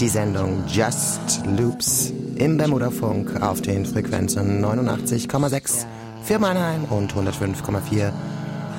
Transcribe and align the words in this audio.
die 0.00 0.08
Sendung 0.08 0.64
Just 0.66 1.40
Loops 1.56 2.12
im 2.36 2.58
Bermuda-Funk 2.58 3.40
auf 3.40 3.62
den 3.62 3.86
Frequenzen 3.86 4.62
89,6 4.62 5.86
für 6.22 6.38
Mannheim 6.38 6.84
und 6.84 7.14
105,4 7.14 8.12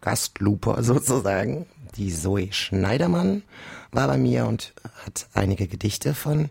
Gastlooper 0.00 0.82
sozusagen. 0.82 1.66
Die 1.94 2.12
Zoe 2.12 2.52
Schneidermann 2.52 3.44
war 3.92 4.08
bei 4.08 4.18
mir 4.18 4.46
und 4.46 4.74
hat 5.04 5.28
einige 5.34 5.68
Gedichte 5.68 6.14
von 6.14 6.48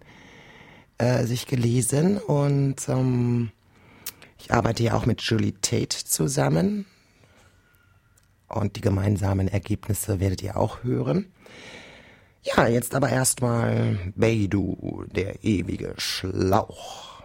äh, 0.97 1.25
sich 1.25 1.45
gelesen 1.45 2.17
und 2.17 2.87
ähm, 2.87 3.51
ich 4.39 4.53
arbeite 4.53 4.83
ja 4.83 4.93
auch 4.93 5.05
mit 5.05 5.21
Julie 5.23 5.55
Tate 5.61 6.05
zusammen 6.05 6.85
und 8.47 8.77
die 8.77 8.81
gemeinsamen 8.81 9.49
Ergebnisse 9.49 10.21
werdet 10.21 10.41
ihr 10.41 10.55
auch 10.55 10.83
hören. 10.83 11.25
Ja, 12.45 12.67
jetzt 12.67 12.93
aber 12.93 13.09
erstmal 13.09 13.97
Beidou, 14.15 15.03
der 15.07 15.43
ewige 15.43 15.95
Schlauch. 15.97 17.15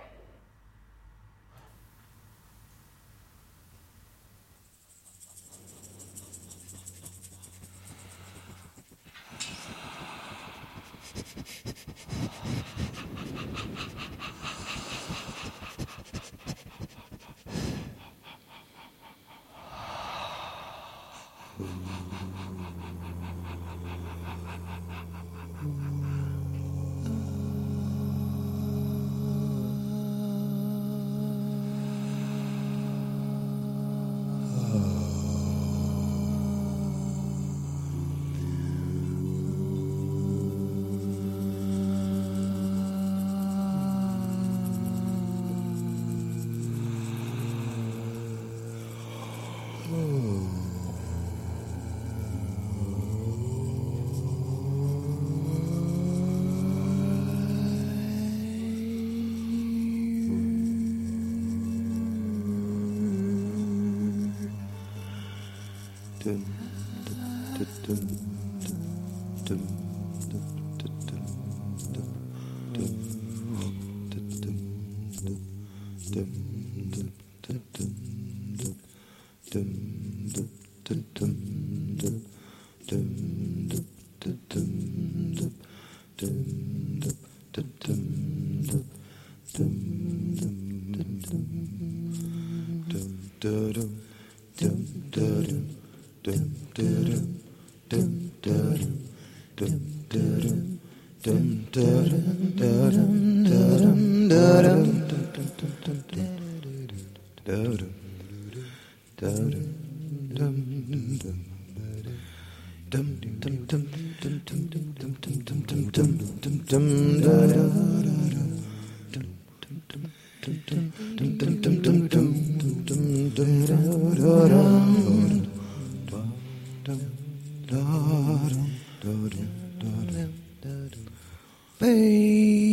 Es 132.40 132.69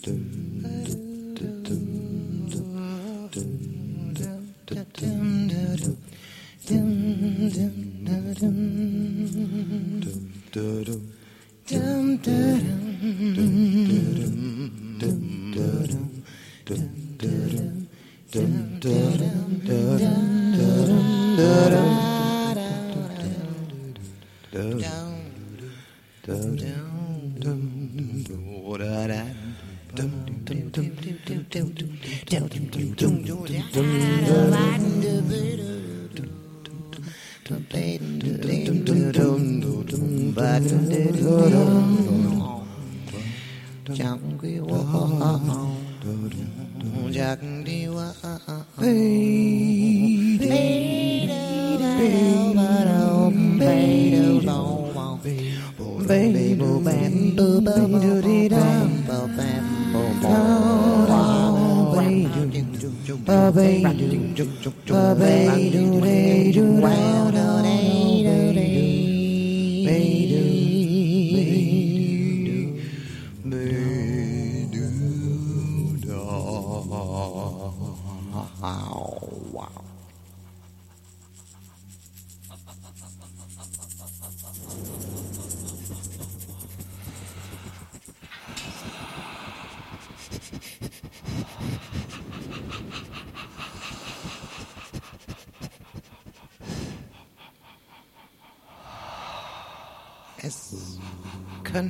Es 0.00 0.12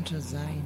könnte 0.08 0.26
sein, 0.26 0.62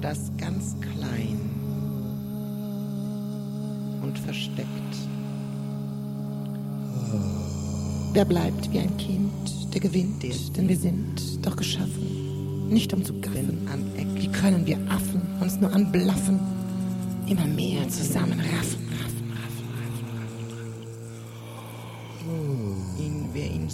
dass 0.00 0.30
ganz 0.38 0.76
klein 0.80 1.40
und 4.02 4.18
versteckt. 4.18 4.68
Wer 8.12 8.24
bleibt 8.24 8.72
wie 8.72 8.78
ein 8.78 8.96
Kind, 8.96 9.74
der 9.74 9.80
gewinnt, 9.80 10.22
denn 10.56 10.68
wir 10.68 10.76
sind 10.76 11.44
doch 11.44 11.56
geschaffen, 11.56 12.68
nicht 12.68 12.92
um 12.94 13.04
zu 13.04 13.20
gaffen. 13.20 13.68
Wie 14.14 14.28
können 14.28 14.66
wir 14.66 14.78
Affen 14.88 15.20
uns 15.40 15.60
nur 15.60 15.72
anblaffen, 15.72 16.40
immer 17.26 17.46
mehr 17.46 17.88
zusammenraffen? 17.88 18.87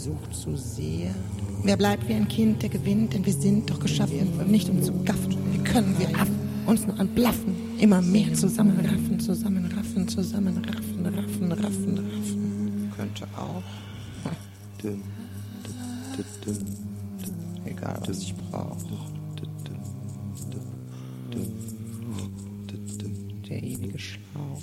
Sucht 0.04 0.34
so 0.34 0.54
sehr. 0.54 1.14
Wer 1.62 1.76
bleibt 1.76 2.06
wie 2.08 2.14
ein 2.14 2.28
Kind, 2.28 2.62
der 2.62 2.68
gewinnt, 2.68 3.14
denn 3.14 3.24
wir 3.24 3.32
sind 3.32 3.70
doch 3.70 3.80
geschaffen, 3.80 4.28
nicht 4.50 4.68
um 4.68 4.82
zu 4.82 4.92
gaffen. 5.04 5.36
Wie 5.52 5.58
können 5.64 5.98
wir 5.98 6.08
Affen 6.20 6.44
uns 6.66 6.86
nur 6.86 6.98
anblaffen, 6.98 7.54
immer 7.78 8.00
mehr 8.00 8.32
zusammenraffen, 8.32 9.20
zusammenraffen, 9.20 10.08
zusammenraffen, 10.08 11.06
raffen, 11.06 11.52
raffen, 11.52 11.98
raffen. 11.98 12.92
Könnte 12.96 13.26
auch. 13.36 13.62
Hm. 14.82 15.02
Egal, 17.64 18.00
was 18.06 18.18
ich 18.18 18.34
brauche. 18.34 18.76
Der 23.48 23.62
ewige 23.62 23.98
Schlauch. 23.98 24.60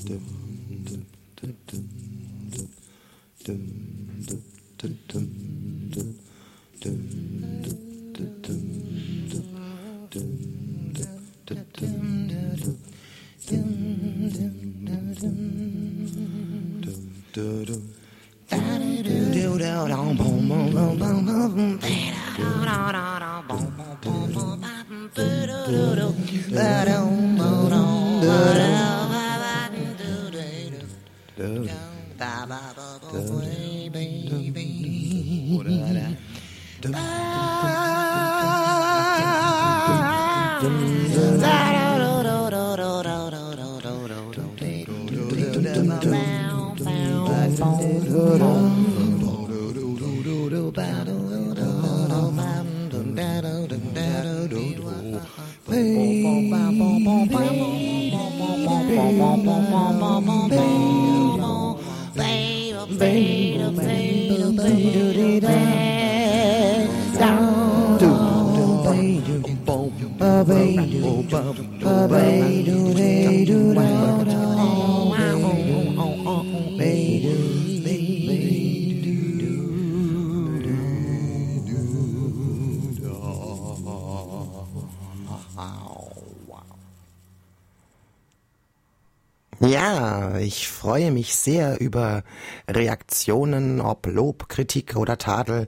Ja, 89.63 90.37
ich 90.39 90.67
freue 90.67 91.11
mich 91.11 91.35
sehr 91.35 91.79
über 91.79 92.23
Reaktionen, 92.67 93.79
ob 93.79 94.07
Lob, 94.07 94.49
Kritik 94.49 94.95
oder 94.95 95.19
Tadel. 95.19 95.67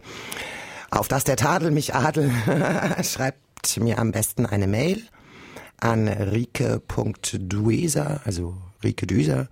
Auf 0.89 1.07
dass 1.07 1.23
der 1.23 1.37
Tadel 1.37 1.69
mich 1.69 1.93
adel, 1.93 2.31
schreibt 3.03 3.42
mir 3.77 3.99
am 3.99 4.11
besten 4.11 4.45
eine 4.45 4.67
Mail 4.67 5.01
an 5.79 6.07
rike.dueser, 6.07 8.21
also 8.25 8.55
Rike 8.83 9.07
Düser, 9.07 9.47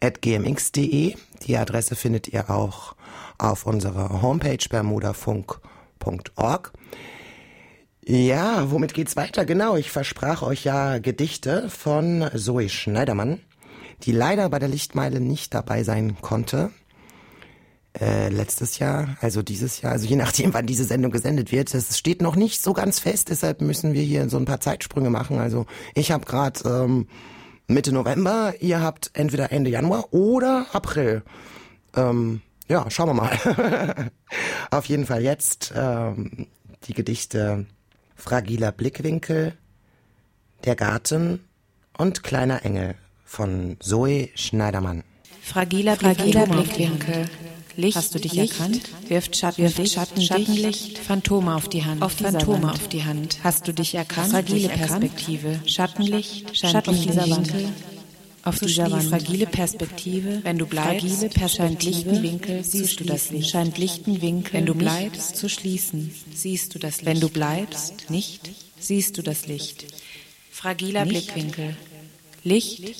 at 0.00 0.22
gmx.de. 0.22 1.16
Die 1.46 1.56
Adresse 1.56 1.96
findet 1.96 2.28
ihr 2.28 2.50
auch 2.50 2.94
auf 3.38 3.66
unserer 3.66 4.22
Homepage 4.22 4.64
bermudafunk.org. 4.68 6.72
Ja, 8.04 8.70
womit 8.70 8.94
geht's 8.94 9.16
weiter? 9.16 9.44
Genau, 9.44 9.74
ich 9.76 9.90
versprach 9.90 10.42
euch 10.42 10.62
ja 10.64 10.98
Gedichte 10.98 11.68
von 11.68 12.30
Zoe 12.34 12.68
Schneidermann 12.68 13.40
die 14.02 14.12
leider 14.12 14.48
bei 14.48 14.58
der 14.58 14.68
Lichtmeile 14.68 15.20
nicht 15.20 15.54
dabei 15.54 15.82
sein 15.82 16.16
konnte. 16.20 16.70
Äh, 18.00 18.28
letztes 18.28 18.78
Jahr, 18.78 19.16
also 19.20 19.42
dieses 19.42 19.80
Jahr, 19.80 19.92
also 19.92 20.06
je 20.06 20.16
nachdem, 20.16 20.54
wann 20.54 20.66
diese 20.66 20.84
Sendung 20.84 21.10
gesendet 21.12 21.52
wird. 21.52 21.72
Das 21.72 21.96
steht 21.98 22.22
noch 22.22 22.36
nicht 22.36 22.62
so 22.62 22.72
ganz 22.72 22.98
fest, 22.98 23.30
deshalb 23.30 23.60
müssen 23.60 23.94
wir 23.94 24.02
hier 24.02 24.28
so 24.28 24.36
ein 24.36 24.44
paar 24.44 24.60
Zeitsprünge 24.60 25.10
machen. 25.10 25.38
Also 25.38 25.66
ich 25.94 26.10
habe 26.12 26.26
gerade 26.26 26.60
ähm, 26.68 27.08
Mitte 27.68 27.92
November, 27.92 28.54
ihr 28.60 28.80
habt 28.80 29.10
entweder 29.14 29.52
Ende 29.52 29.70
Januar 29.70 30.12
oder 30.12 30.66
April. 30.72 31.22
Ähm, 31.96 32.42
ja, 32.68 32.90
schauen 32.90 33.08
wir 33.08 33.14
mal. 33.14 34.10
Auf 34.70 34.86
jeden 34.86 35.06
Fall 35.06 35.22
jetzt 35.22 35.72
ähm, 35.76 36.46
die 36.84 36.94
Gedichte 36.94 37.66
Fragiler 38.14 38.72
Blickwinkel, 38.72 39.54
Der 40.64 40.76
Garten 40.76 41.40
und 41.96 42.22
Kleiner 42.22 42.64
Engel 42.64 42.94
von 43.24 43.76
Zoe 43.80 44.30
Schneidermann. 44.34 45.04
Fragiler, 45.42 45.96
Fragiler 45.96 46.46
Blickwinkel. 46.46 47.26
Licht, 47.76 47.96
hast 47.96 48.14
du 48.14 48.18
dich 48.18 48.32
Licht, 48.32 48.54
erkannt? 48.54 48.80
Wirft 49.08 49.36
Schatten, 49.36 49.62
wirft 49.62 49.92
Schatten, 49.92 50.22
Schattenlicht, 50.22 50.98
Phantome 50.98 51.54
auf 51.54 51.68
die 51.68 51.84
Hand, 51.84 52.00
auf 52.00 52.12
Phantome 52.12 52.72
auf 52.72 52.88
die 52.88 53.04
Hand. 53.04 53.38
Hast 53.44 53.68
du 53.68 53.72
dich 53.72 53.94
erkannt? 53.94 54.30
Fragile 54.30 54.68
Perspektive, 54.68 55.60
Schattenlicht, 55.66 56.56
Schatten 56.56 56.94
auf 56.94 57.02
dieser 57.02 57.28
Wand. 57.28 57.52
Auf 58.44 58.60
dieser 58.60 58.90
Wand. 58.90 59.04
Fragile 59.04 59.46
Perspektive, 59.46 60.40
wenn 60.42 60.56
du 60.56 60.66
bleibst, 60.66 61.26
scheint 61.50 61.82
lichten 61.84 62.22
Winkel, 62.22 62.64
siehst 62.64 63.00
du 63.00 63.04
das 63.04 63.30
Licht. 63.30 63.50
Scheint 63.50 63.76
lichten 63.76 64.22
Winkel, 64.22 64.54
wenn 64.54 64.66
du 64.66 64.74
bleibst, 64.74 65.36
zu 65.36 65.48
schließen, 65.50 66.14
siehst 66.34 66.74
du 66.74 66.78
das 66.78 67.02
Licht. 67.02 67.06
Wenn 67.06 67.20
du 67.20 67.28
bleibst, 67.28 68.08
nicht, 68.08 68.50
siehst 68.78 69.18
du 69.18 69.22
das 69.22 69.46
Licht. 69.46 69.84
Fragiler 70.50 71.04
Blickwinkel. 71.04 71.76
Licht 72.42 72.94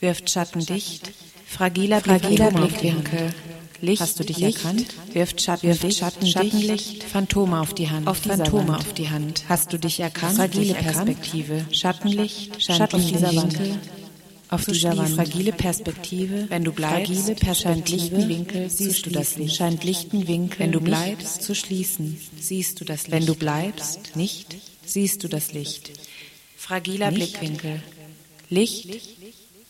wirft 0.00 0.30
Schatten 0.30 0.66
dicht, 0.66 1.12
fragiler, 1.46 2.00
fragiler 2.00 2.50
Blickwinkel. 2.50 3.32
Licht, 3.82 4.02
hast 4.02 4.20
du 4.20 4.24
dich 4.24 4.38
Licht, 4.38 4.58
erkannt? 4.58 4.86
Wirft 5.12 5.40
Schatten, 5.40 5.68
wirft 5.68 5.94
Schatten, 5.96 6.26
Schattenlicht, 6.26 7.04
Phantome 7.04 7.60
auf 7.60 7.72
die 7.72 7.88
Hand, 7.88 8.06
auf 8.06 8.18
Phantome 8.18 8.76
auf 8.76 8.92
die 8.92 9.08
Hand. 9.08 9.44
Hast 9.48 9.72
du 9.72 9.78
dich 9.78 10.00
erkannt? 10.00 10.36
Fragile 10.36 10.74
Perspektive, 10.74 11.64
Schattenlicht, 11.72 12.62
Schatten 12.62 13.00
auf 13.00 13.06
dieser 13.06 13.34
Wand. 13.34 13.58
Auf 14.50 14.64
dieser 14.66 14.96
Wand. 14.96 15.14
Fragile 15.14 15.52
Perspektive, 15.52 16.50
wenn 16.50 16.64
du 16.64 16.72
bleibst, 16.72 17.32
fragile 17.40 17.82
lichten 17.86 18.28
Winkel, 18.28 18.68
siehst 18.68 19.06
du 19.06 19.10
das 19.10 19.36
Licht. 19.36 19.56
Scheint 19.56 19.84
lichten 19.84 20.28
Winkel, 20.28 20.58
wenn 20.58 20.72
du 20.72 20.80
bleibst, 20.80 21.42
zu 21.42 21.54
schließen, 21.54 22.20
siehst 22.38 22.80
du 22.80 22.84
das 22.84 23.04
Licht. 23.04 23.12
Wenn 23.12 23.26
du 23.26 23.34
bleibst, 23.34 24.14
nicht, 24.14 24.56
siehst 24.84 25.24
du 25.24 25.28
das 25.28 25.52
Licht. 25.52 25.90
Fragiler 26.56 27.10
nicht. 27.10 27.38
Blickwinkel. 27.38 27.82
Licht 28.50 29.00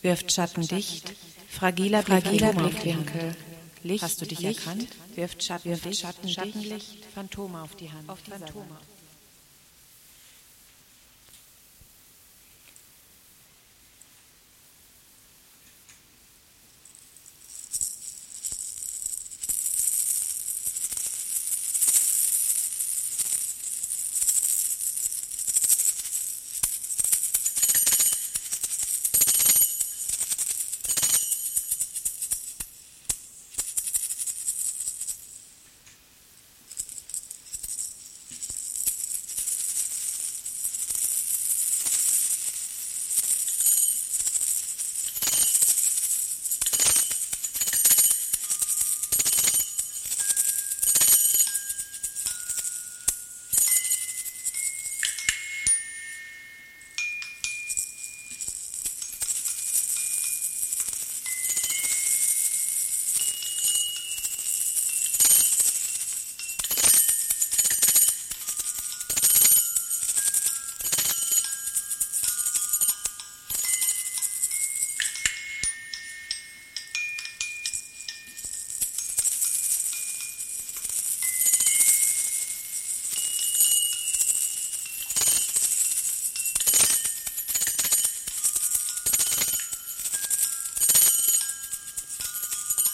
wirft 0.02 0.32
Schatten 0.32 0.66
dicht, 0.66 1.12
fragiler, 1.48 2.02
fragiler 2.02 2.52
Blickwinkel. 2.54 3.36
Licht, 3.82 4.02
Hast 4.02 4.20
du 4.20 4.26
dich 4.26 4.40
Licht, 4.40 4.66
erkannt? 4.66 4.88
Wirft 5.14 5.42
Schatten, 5.42 5.70
wirft 5.70 5.96
Schatten, 5.96 6.28
Schattenlicht, 6.28 7.04
Phantome 7.14 7.62
auf 7.62 7.74
die 7.76 7.90
Hand. 7.90 8.08
Auf 8.08 8.22
die 8.22 8.30
Phantome. 8.30 8.78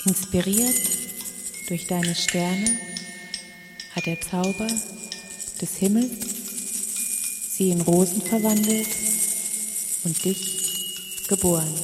Inspiriert 0.07 0.77
durch 1.67 1.89
deine 1.89 2.15
Sterne 2.15 2.79
hat 3.91 4.07
der 4.07 4.21
Zauber 4.21 4.69
des 5.61 5.77
Himmels 5.79 6.13
sie 7.51 7.71
in 7.71 7.81
Rosen 7.81 8.23
verwandelt 8.23 8.87
und 10.05 10.25
dich 10.25 11.27
geboren. 11.27 11.75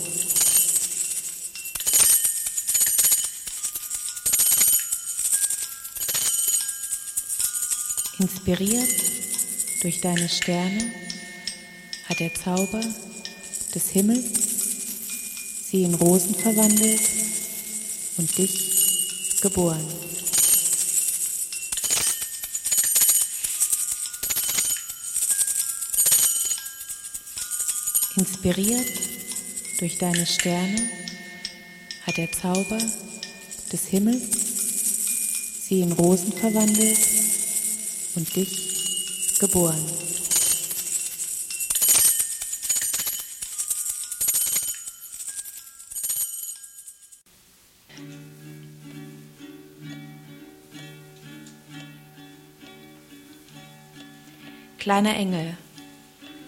Inspiriert 8.21 8.89
durch 9.83 10.01
deine 10.01 10.29
Sterne 10.29 10.93
hat 12.09 12.21
der 12.21 12.33
Zauber 12.33 12.85
des 13.75 13.91
Himmels 13.91 14.31
sie 15.69 15.83
in 15.83 15.95
Rosen 15.95 16.37
verwandelt 16.37 17.01
und 18.17 18.37
dich 18.39 19.41
geboren. 19.41 19.87
Inspiriert 28.17 28.87
durch 29.79 29.99
deine 29.99 30.27
Sterne 30.27 30.89
hat 32.07 32.17
der 32.17 32.31
Zauber 32.31 32.79
des 33.73 33.87
Himmels 33.87 34.43
sie 35.69 35.81
in 35.81 35.93
Rosen 35.93 36.33
verwandelt 36.33 36.99
und 38.15 38.37
dich 38.37 39.39
geboren. 39.39 39.83
Kleiner 54.83 55.15
Engel, 55.15 55.57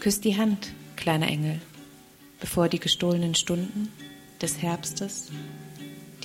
küss 0.01 0.21
die 0.21 0.37
Hand, 0.37 0.73
kleiner 0.97 1.29
Engel, 1.29 1.61
bevor 2.41 2.69
die 2.69 2.81
gestohlenen 2.81 3.37
Stunden 3.37 3.93
des 4.43 4.61
Herbstes 4.61 5.29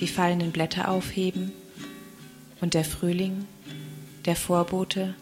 die 0.00 0.08
fallenden 0.08 0.50
Blätter 0.50 0.88
aufheben 0.90 1.52
und 2.60 2.74
der 2.74 2.84
Frühling 2.84 3.46
der 4.24 4.34
Vorbote 4.34 5.14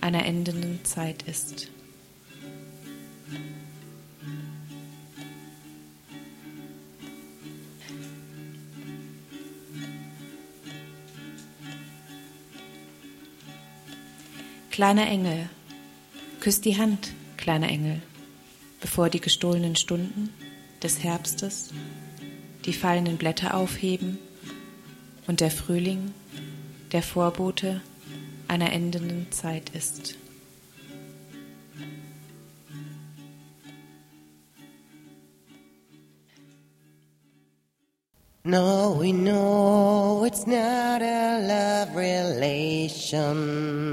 einer 0.00 0.24
endenden 0.24 0.84
Zeit 0.84 1.24
ist. 1.24 1.68
Kleiner 14.70 15.08
Engel, 15.08 15.48
Küss 16.40 16.62
die 16.62 16.78
Hand, 16.78 17.12
kleiner 17.36 17.68
Engel, 17.68 18.00
bevor 18.80 19.10
die 19.10 19.20
gestohlenen 19.20 19.76
Stunden 19.76 20.30
des 20.82 21.04
Herbstes 21.04 21.68
die 22.64 22.72
fallenden 22.72 23.18
Blätter 23.18 23.54
aufheben 23.54 24.18
und 25.26 25.40
der 25.40 25.50
Frühling 25.50 26.14
der 26.92 27.02
Vorbote 27.02 27.82
einer 28.48 28.72
endenden 28.72 29.30
Zeit 29.30 29.68
ist. 29.70 30.16
No, 38.42 38.96
we 38.98 39.12
know 39.12 40.24
it's 40.26 40.46
not 40.46 41.02
a 41.02 41.38
love 41.38 41.94
relation. 41.94 43.89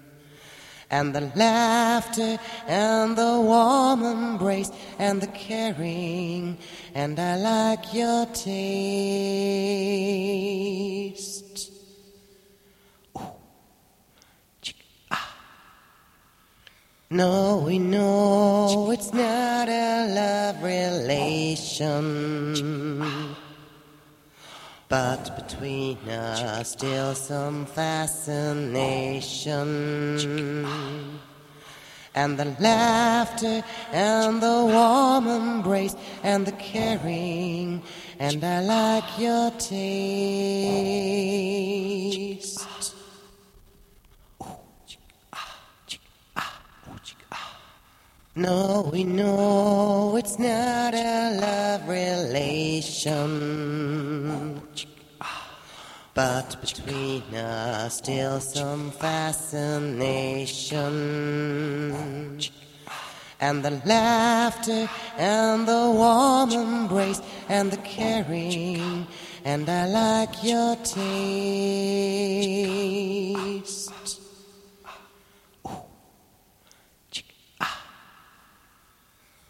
And 0.91 1.15
the 1.15 1.31
laughter 1.35 2.37
and 2.67 3.17
the 3.17 3.41
warm 3.41 4.03
embrace 4.03 4.69
and 4.99 5.19
the 5.19 5.25
caring, 5.27 6.59
and 6.93 7.19
I 7.19 7.37
like 7.37 7.91
your 7.91 8.27
taste. 8.27 8.53
Ah. 15.09 15.35
No, 17.09 17.63
we 17.65 17.79
know 17.79 18.91
it's 18.91 19.11
not 19.11 19.67
a 19.67 20.05
love 20.13 20.61
relation. 20.61 22.53
But 24.95 25.35
between 25.35 25.97
us 26.07 26.71
still 26.71 27.13
some 27.15 27.65
fascination. 27.65 28.79
And 32.15 32.39
the 32.39 32.55
laughter 32.61 33.61
and 33.91 34.41
the 34.41 34.63
warm 34.63 35.27
embrace 35.27 35.97
and 36.23 36.47
the 36.47 36.53
caring, 36.53 37.83
and 38.19 38.41
I 38.41 38.61
like 38.61 39.19
your 39.19 39.51
taste. 39.51 39.85
No, 48.37 48.89
we 48.91 49.05
know 49.05 50.17
it's 50.17 50.37
not 50.37 50.93
a 50.93 51.39
love 51.39 51.87
relation. 51.87 53.31
But 56.13 56.59
between 56.59 57.23
us 57.33 57.95
still 57.95 58.41
some 58.41 58.91
fascination. 58.91 59.71
And 63.39 63.63
the 63.63 63.81
laughter 63.85 64.89
and 65.17 65.65
the 65.65 65.91
warm 65.95 66.51
embrace 66.51 67.21
and 67.47 67.71
the 67.71 67.77
caring, 67.77 69.07
and 69.45 69.69
I 69.69 69.85
like 69.87 70.43
your 70.43 70.75
taste. 70.75 71.05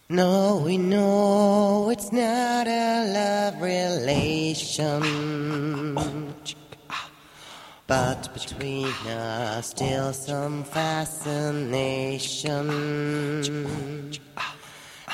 No, 0.08 0.62
we 0.64 0.78
know 0.78 1.90
it's 1.90 2.12
not 2.12 2.68
a 2.68 3.12
love 3.12 3.60
relation. 3.60 5.02
But 7.88 8.32
between 8.32 8.94
us 9.08 9.72
still 9.72 10.14
some 10.14 10.64
fascination. 10.64 12.70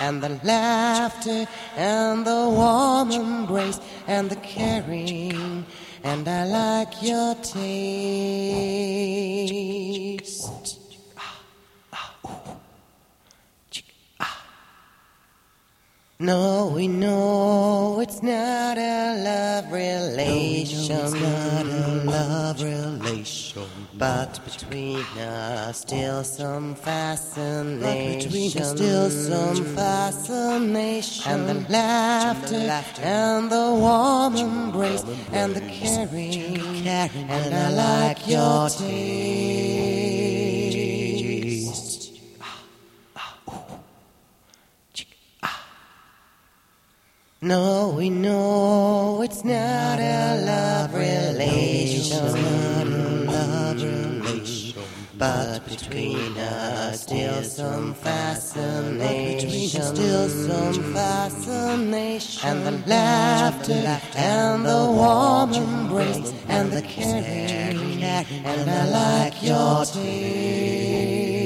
And 0.02 0.22
the 0.22 0.42
laughter 0.44 1.48
and 1.78 2.28
the 2.28 2.50
warm 2.50 3.12
embrace 3.12 3.80
and 4.08 4.30
the 4.30 4.36
caring. 4.36 5.66
And 6.04 6.28
I 6.28 6.44
like 6.44 7.02
your 7.02 7.36
taste. 7.36 7.62
No, 16.22 16.72
we 16.76 16.88
know 16.88 18.00
it's 18.00 18.22
not 18.22 18.78
a 18.78 19.16
love 19.26 19.72
relation. 19.72 20.88
No, 20.88 21.10
not 21.10 21.66
a 21.66 22.04
love 22.06 22.62
relation. 22.62 23.64
But 23.98 24.40
between 24.46 25.00
us, 25.18 25.80
still 25.80 26.24
some 26.24 26.76
fascination. 26.76 27.80
But 27.82 28.24
between 28.24 28.56
us, 28.56 28.70
still 28.70 29.10
some 29.10 29.66
fascination. 29.76 31.32
And 31.32 31.50
the 31.50 31.72
laughter, 31.72 32.54
and 32.54 32.62
the, 32.62 32.68
laughter, 32.68 33.02
and 33.02 33.52
the 33.52 33.74
warm 33.82 34.36
embrace, 34.36 35.04
and 35.32 35.56
the 35.56 35.62
caring, 35.62 36.86
and 36.86 37.56
I 37.56 37.70
like 37.72 38.28
your 38.28 38.70
taste. 38.70 40.41
No, 47.44 47.96
we 47.98 48.12
know 48.12 49.24
it's 49.24 49.44
not 49.44 50.00
a 50.00 50.44
love 50.46 50.94
relation, 50.94 52.36
love. 53.26 53.72
But 55.18 55.68
between 55.68 56.38
us, 56.38 57.02
still 57.02 57.42
some 57.42 57.96
fascination, 57.96 59.82
still 59.82 60.30
some 60.30 60.94
fascination. 60.94 62.48
And 62.48 62.64
the 62.64 62.88
laughter, 62.88 64.00
and 64.16 64.64
the 64.64 64.86
warm 64.92 65.54
embrace, 65.54 66.32
and 66.48 66.72
the 66.72 66.84
caring, 66.84 68.04
and 68.04 68.70
I 68.70 68.88
like 68.88 69.42
your 69.42 69.84
taste. 69.86 71.41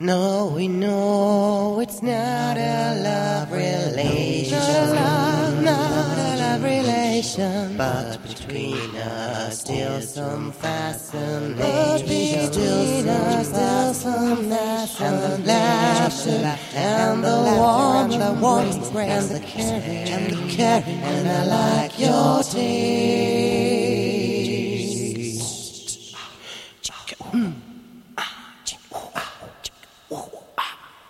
No, 0.00 0.52
we 0.56 0.66
know 0.66 1.78
it's 1.80 2.02
not 2.02 2.56
a 2.56 3.00
love 3.00 3.52
relation. 3.52 4.58
Not 4.58 4.68
a 4.68 4.92
love, 4.92 5.62
not 5.62 6.18
a 6.18 6.36
love 6.36 6.64
relation. 6.64 7.76
But 7.76 8.20
between 8.26 8.96
us, 8.96 9.60
still 9.60 10.00
some 10.00 10.50
fascination. 10.50 11.56
But 11.56 12.00
between 12.08 13.08
us, 13.08 13.48
still 13.48 13.94
some 13.94 14.50
fascination. 14.50 15.06
And 15.06 15.22
the 15.22 15.46
laughter, 15.46 16.58
and 16.74 17.22
the 17.22 17.54
warm, 17.56 18.10
the 18.10 18.40
warmth, 18.42 18.96
and 18.96 19.30
the 19.30 19.40
caring, 19.46 20.08
and 20.08 20.32
the 20.32 20.52
caring, 20.52 21.02
and 21.04 21.28
I 21.28 21.44
like 21.46 22.00
your 22.00 22.42
taste. 22.42 23.73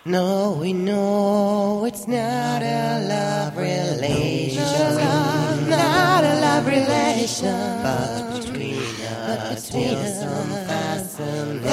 No, 0.07 0.55
we 0.61 0.71
know 0.71 1.83
it's 1.83 2.07
not 2.07 2.61
a 2.61 3.07
love 3.09 3.57
relation. 3.57 4.61
Not, 4.61 5.67
not 5.67 6.23
a 6.23 6.39
love 6.41 6.67
relation. 6.67 7.81
But 7.81 8.39
between 8.39 9.01
us, 9.01 9.65
still 9.65 10.05
some 10.05 10.49
fascination. 10.67 11.65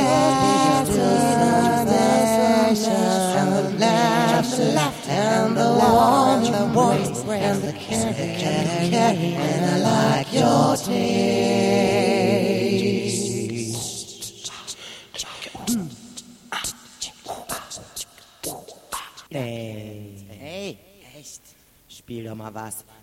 And 3.35 3.53
the 3.53 3.79
laughter, 3.79 5.11
and 5.11 5.55
the 5.55 5.68
warm, 5.79 6.42
the 6.45 6.73
warmth, 6.75 7.29
and 7.29 7.62
the 7.62 7.73
caring, 7.75 8.95
and 8.95 9.64
I 9.66 9.68
like 9.68 9.71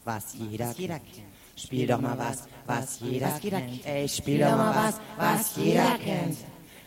was, 0.09 0.25
jeder 0.33 0.73
kennt. 0.73 1.29
Spiel 1.55 1.87
doch 1.87 2.01
mal 2.01 2.17
was, 2.17 2.39
was 2.65 2.99
jeder 3.01 3.31
kennt. 3.39 3.85
Ey, 3.85 4.07
spiel 4.07 4.39
doch 4.39 4.57
mal 4.61 4.73
was, 4.81 4.95
was 5.17 5.55
jeder 5.57 5.97
kennt. 6.05 6.37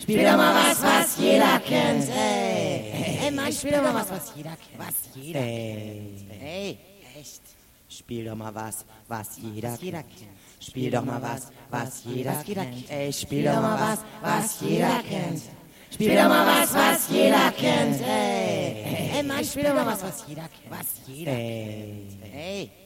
Spiel 0.02 0.24
doch 0.28 0.36
mal 0.42 0.54
was, 0.60 0.78
was 0.82 1.08
jeder 1.18 1.58
kennt. 1.70 2.08
Ey, 2.08 2.90
Hey, 3.20 3.30
Mann, 3.30 3.52
spiel 3.52 3.72
doch 3.72 3.82
mal 3.86 3.94
was, 3.94 4.10
was 4.10 4.26
jeder 4.36 4.56
kennt. 4.62 4.78
was 4.82 4.96
jeder 5.14 5.40
Hey, 5.40 6.26
hey, 6.40 6.78
echt. 7.20 7.42
Spiel 7.88 8.24
doch 8.24 8.34
mal 8.42 8.54
was, 8.54 8.76
was 9.08 9.28
jeder 9.42 9.76
kennt. 9.76 10.06
Spiel 10.66 10.90
doch 10.90 11.04
mal 11.04 11.20
was, 11.22 11.42
was 11.70 11.92
jeder 12.04 12.42
kennt. 12.42 12.90
Ey, 12.90 13.12
spiel 13.12 13.44
doch 13.44 13.60
mal 13.66 13.78
was, 13.86 13.98
was 14.22 14.60
jeder 14.60 15.02
kennt. 15.10 15.42
Spiel 15.94 16.14
doch 16.16 16.28
mal 16.34 16.46
was, 16.52 16.70
was 16.74 17.00
jeder 17.10 17.52
kennt. 17.62 18.00
Ey, 18.00 19.10
Hey, 19.12 19.22
Mann, 19.22 19.44
spiel 19.44 19.64
doch 19.64 19.74
mal 19.74 19.86
was, 19.86 20.02
was 20.02 20.24
jeder 20.28 20.48
kennt. 20.54 20.70
Was 20.74 20.88
jeder 21.06 21.32
ey, 21.32 22.08
Hey, 22.32 22.62
echt. 22.62 22.81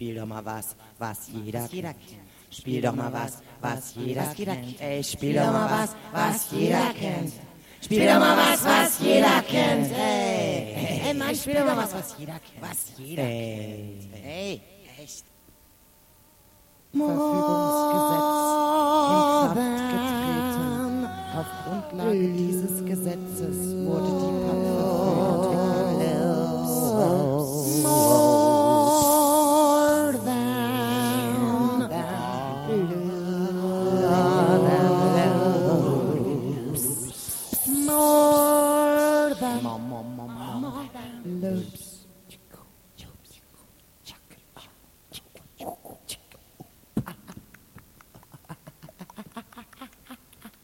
Spiel 0.00 0.14
doch 0.14 0.26
mal 0.26 0.42
was, 0.46 0.76
was 0.98 1.28
jeder 1.28 1.66
Jeder 1.66 1.92
kennt. 1.92 2.08
kennt. 2.08 2.54
Spiel 2.54 2.80
doch 2.80 2.94
mal 2.94 3.12
was, 3.12 3.42
was 3.60 3.94
jeder 3.96 4.24
kennt. 4.34 4.80
Ey, 4.80 5.04
spiel 5.04 5.34
doch 5.34 5.52
mal 5.52 5.70
was, 5.70 5.90
was 6.12 6.50
jeder 6.52 6.94
kennt. 6.98 7.32
Spiel 7.82 8.06
doch 8.06 8.18
mal 8.18 8.36
was, 8.36 8.64
was 8.64 8.98
jeder 9.00 9.42
kennt. 9.42 9.92
Ey, 9.92 11.00
Hey, 11.02 11.14
Mann, 11.14 11.34
spiel 11.36 11.54
doch 11.54 11.66
mal 11.66 11.76
was, 11.76 11.92
was 11.94 12.14
jeder 12.18 12.32
kennt. 12.32 12.62
Was 12.62 12.78
jeder 12.98 13.22
ey, 13.24 14.08
Hey, 14.22 14.60
echt. 15.02 15.24
Paktverfügungsgesetz 16.92 18.26
in 19.10 19.20
Kraft 19.44 19.90
getreten. 19.92 21.08
Auf 21.38 21.46
Grundlage 21.64 22.28
dieses 22.32 22.84
Gesetzes 22.86 23.56
wurde 23.86 24.10
die 24.22 24.32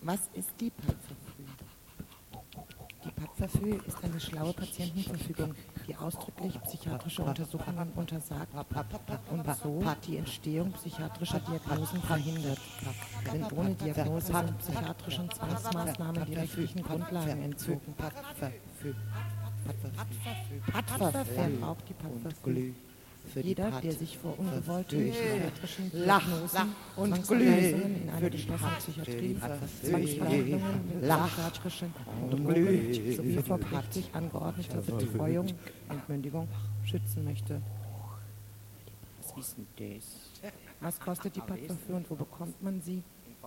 Was 0.03 0.31
ist 0.35 0.51
die 0.61 0.71
Packverfügung? 0.71 1.57
Die 3.05 3.11
Packverfügung 3.11 3.81
ist 3.81 4.05
eine 4.05 4.21
schlaue 4.21 4.53
Patientenverfügung, 4.53 5.55
die 5.89 5.97
ausdrücklich 5.97 6.61
psychiatrische 6.63 7.23
Untersuchungen 7.23 7.93
untersagt 7.97 8.55
und 9.31 9.57
so 9.57 9.83
die 10.07 10.19
Entstehung 10.19 10.73
psychiatrischer 10.73 11.41
Diagnosen 11.41 12.01
verhindert. 12.03 12.61
Denn 13.33 13.45
ohne 13.51 13.75
Diagnose 13.75 14.27
sind 14.27 14.59
psychiatrischen 14.59 15.31
Zwangsmaßnahmen 15.31 16.25
die 16.27 16.35
rechtlichen 16.35 16.83
Grundlagen 16.83 17.43
entzogen. 17.43 17.95
Wer 18.83 18.95
braucht 21.61 21.89
die 21.89 21.95
Packverfügung? 21.95 22.75
Jeder, 23.35 23.81
der 23.81 23.93
sich 23.93 24.19
vor 24.19 24.39
ungewollten 24.39 25.11
psychiatrischen 25.11 25.91
Diagnosen 25.91 26.77
und 26.95 27.27
Glühen 27.27 28.03
in 28.03 28.11
einer 28.11 28.31
geschlossenen 28.31 28.77
Psychiatrie, 28.79 29.37
Zwangsbehandlungen 29.83 31.01
mit 31.01 31.03
psychiatrischen 31.03 31.93
Drogen 32.31 33.15
sowie 33.15 33.43
vor 33.43 33.59
gerichtlich 33.59 34.09
angeordneter 34.13 34.81
Betreuung, 34.81 35.49
Entmündigung 35.89 36.47
schützen 36.85 37.25
möchte. 37.25 37.61
Was 39.23 39.37
ist 39.45 39.57
denn 39.59 39.67
das? 39.77 40.05
Was 40.81 41.01
kostet 41.01 41.35
die 41.35 41.41
Packverfügung 41.41 41.97
und 41.97 42.09
wo 42.11 42.15
bekommt 42.15 42.63
man 42.63 42.81
sie? 42.81 43.03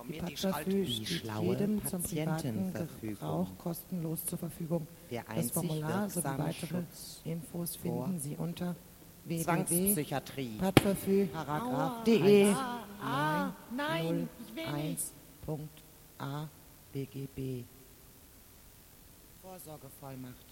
Die 0.08 0.20
die 0.20 0.36
steht 0.36 1.40
jedem 1.40 1.84
zum 1.84 2.02
privaten. 2.02 2.72
Gebrauch 3.00 3.48
kostenlos 3.58 4.24
zur 4.24 4.38
Verfügung. 4.38 4.86
Der 5.10 5.24
Das 5.34 5.50
Formular 5.50 6.08
sowie 6.08 6.38
weitere 6.38 6.82
Infos 7.24 7.76
finden 7.76 8.18
Sie 8.18 8.36
unter 8.36 8.76
www. 9.24 9.42
Zwangspsychiatrie. 9.42 10.58
Packverfügung 10.58 11.28
Paragraph 11.32 12.04
de 12.04 12.54
nein, 13.76 14.28
ich 14.40 14.56
will 14.56 14.82
nicht. 14.82 15.12
1.a 15.46 16.48
BGB. 16.92 17.64
Vorsorgevollmacht. 19.42 20.46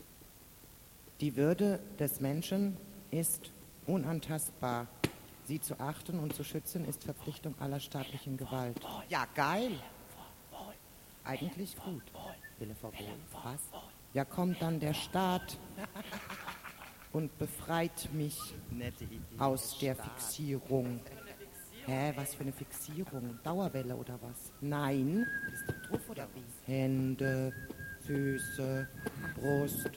Die 1.20 1.36
Würde 1.36 1.80
des 1.98 2.20
Menschen 2.20 2.76
ist 3.10 3.50
unantastbar. 3.86 4.86
Sie 5.48 5.58
zu 5.62 5.80
achten 5.80 6.18
und 6.18 6.34
zu 6.34 6.44
schützen 6.44 6.84
ist 6.84 7.04
Verpflichtung 7.04 7.54
aller 7.58 7.80
staatlichen 7.80 8.36
Gewalt. 8.36 8.76
Ja, 9.08 9.26
geil. 9.34 9.70
Eigentlich 11.24 11.74
gut. 11.74 12.02
Wille 12.58 12.74
verbot. 12.74 13.00
Was? 13.42 13.62
Ja, 14.12 14.26
kommt 14.26 14.60
dann 14.60 14.78
der 14.78 14.92
Staat 14.92 15.58
und 17.14 17.38
befreit 17.38 18.10
mich 18.12 18.36
aus 19.38 19.78
der 19.78 19.96
Fixierung. 19.96 21.00
Hä, 21.86 22.12
was 22.14 22.34
für 22.34 22.42
eine 22.42 22.52
Fixierung? 22.52 23.38
Dauerwelle 23.42 23.96
oder 23.96 24.18
was? 24.20 24.52
Nein. 24.60 25.26
Bist 25.50 25.64
du 25.66 25.88
drauf 25.88 26.10
oder 26.10 26.28
wie? 26.34 26.70
Hände, 26.70 27.54
Füße, 28.02 28.86
Brust, 29.34 29.92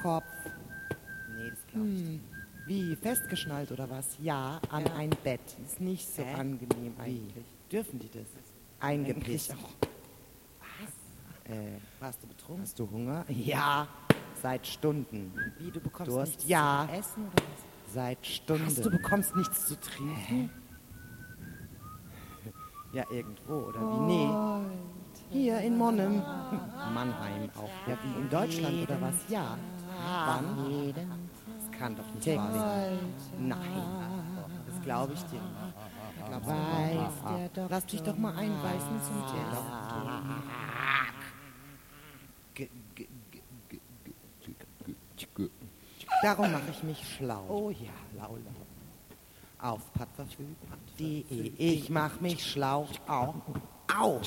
Kopf. 0.00 0.24
Nee, 1.28 1.50
das 1.50 1.66
glaub 1.66 1.84
ich 1.86 2.02
Hm. 2.02 2.29
Wie, 2.70 2.94
festgeschnallt 2.94 3.72
oder 3.72 3.90
was? 3.90 4.16
Ja, 4.22 4.60
an 4.70 4.86
ein 4.96 5.10
Bett. 5.24 5.40
Ist 5.66 5.80
nicht 5.80 6.08
so 6.08 6.22
Hä? 6.22 6.34
angenehm 6.34 6.94
eigentlich. 7.00 7.44
Dürfen 7.72 7.98
die 7.98 8.08
das? 8.08 8.28
Eingepisst. 8.78 9.50
Was? 9.50 11.52
Äh, 11.52 11.72
Warst 11.98 12.22
du 12.22 12.28
betrunken? 12.28 12.62
hast 12.62 12.78
du 12.78 12.88
Hunger? 12.88 13.24
Ja, 13.28 13.88
seit 14.40 14.64
Stunden. 14.68 15.32
Wie, 15.58 15.72
du 15.72 15.80
bekommst 15.80 16.12
Durst? 16.12 16.32
nichts 16.34 16.48
Ja. 16.48 16.86
zu 16.88 16.96
essen 16.96 17.22
oder 17.24 17.42
was? 17.42 17.92
Seit 17.92 18.24
Stunden. 18.24 18.66
Was, 18.66 18.74
du 18.76 18.88
bekommst 18.90 19.34
nichts 19.34 19.66
zu 19.66 19.74
trinken? 19.80 20.50
Ja, 22.92 23.04
irgendwo, 23.08 23.68
oder 23.68 23.80
wie? 23.80 24.00
Nee. 24.00 24.28
Hier 25.30 25.60
in 25.60 25.78
Monnem. 25.78 26.18
Mannheim 26.92 27.48
auch. 27.56 27.70
Ja, 27.88 27.96
wie 28.02 28.20
in 28.20 28.28
Deutschland 28.28 28.82
oder 28.82 29.00
was? 29.00 29.14
Ja. 29.28 29.56
Wann? 30.26 30.66
Kann 31.80 31.96
doch 31.96 32.04
nicht 32.14 32.36
wahr 32.36 32.52
sein. 32.52 32.98
Nein. 33.38 33.58
Das 34.66 34.82
glaube 34.82 35.14
ich 35.14 35.22
dir 35.22 35.40
nicht. 35.40 35.74
Glaubst 36.28 36.50
du, 36.50 36.52
weiß 36.52 37.50
der 37.54 37.68
Lass 37.70 37.86
dich 37.86 38.02
doch 38.02 38.18
mal 38.18 38.36
einweisen 38.36 39.00
zum 39.02 39.24
Tee. 39.26 39.46
Darum 46.22 46.52
mache 46.52 46.70
ich 46.70 46.82
mich 46.82 47.16
schlau. 47.16 47.46
Oh 47.48 47.70
ja, 47.70 47.92
lau, 48.14 48.36
lau. 48.36 49.70
Auf 49.70 49.90
Pattverfüg.de. 49.94 51.24
Ich 51.56 51.88
mach 51.88 52.20
mich 52.20 52.44
schlau. 52.44 52.86
Au. 53.06 53.34
Au. 53.98 54.20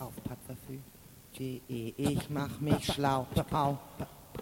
Auf 0.00 0.14
Pattverfüg.de. 0.24 1.94
Ich 1.98 2.30
mach 2.30 2.58
mich 2.60 2.86
schlau. 2.86 3.26
Au. 3.52 3.78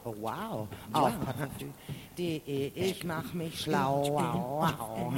Oh, 0.05 0.15
wow. 0.21 0.69
Auf 0.93 1.13
Pattverfüg.de. 1.25 2.73
Ich 2.75 3.05
mach 3.05 3.33
mich 3.35 3.61
schlau. 3.61 4.03
Au. 4.19 4.65
Au. 4.65 5.13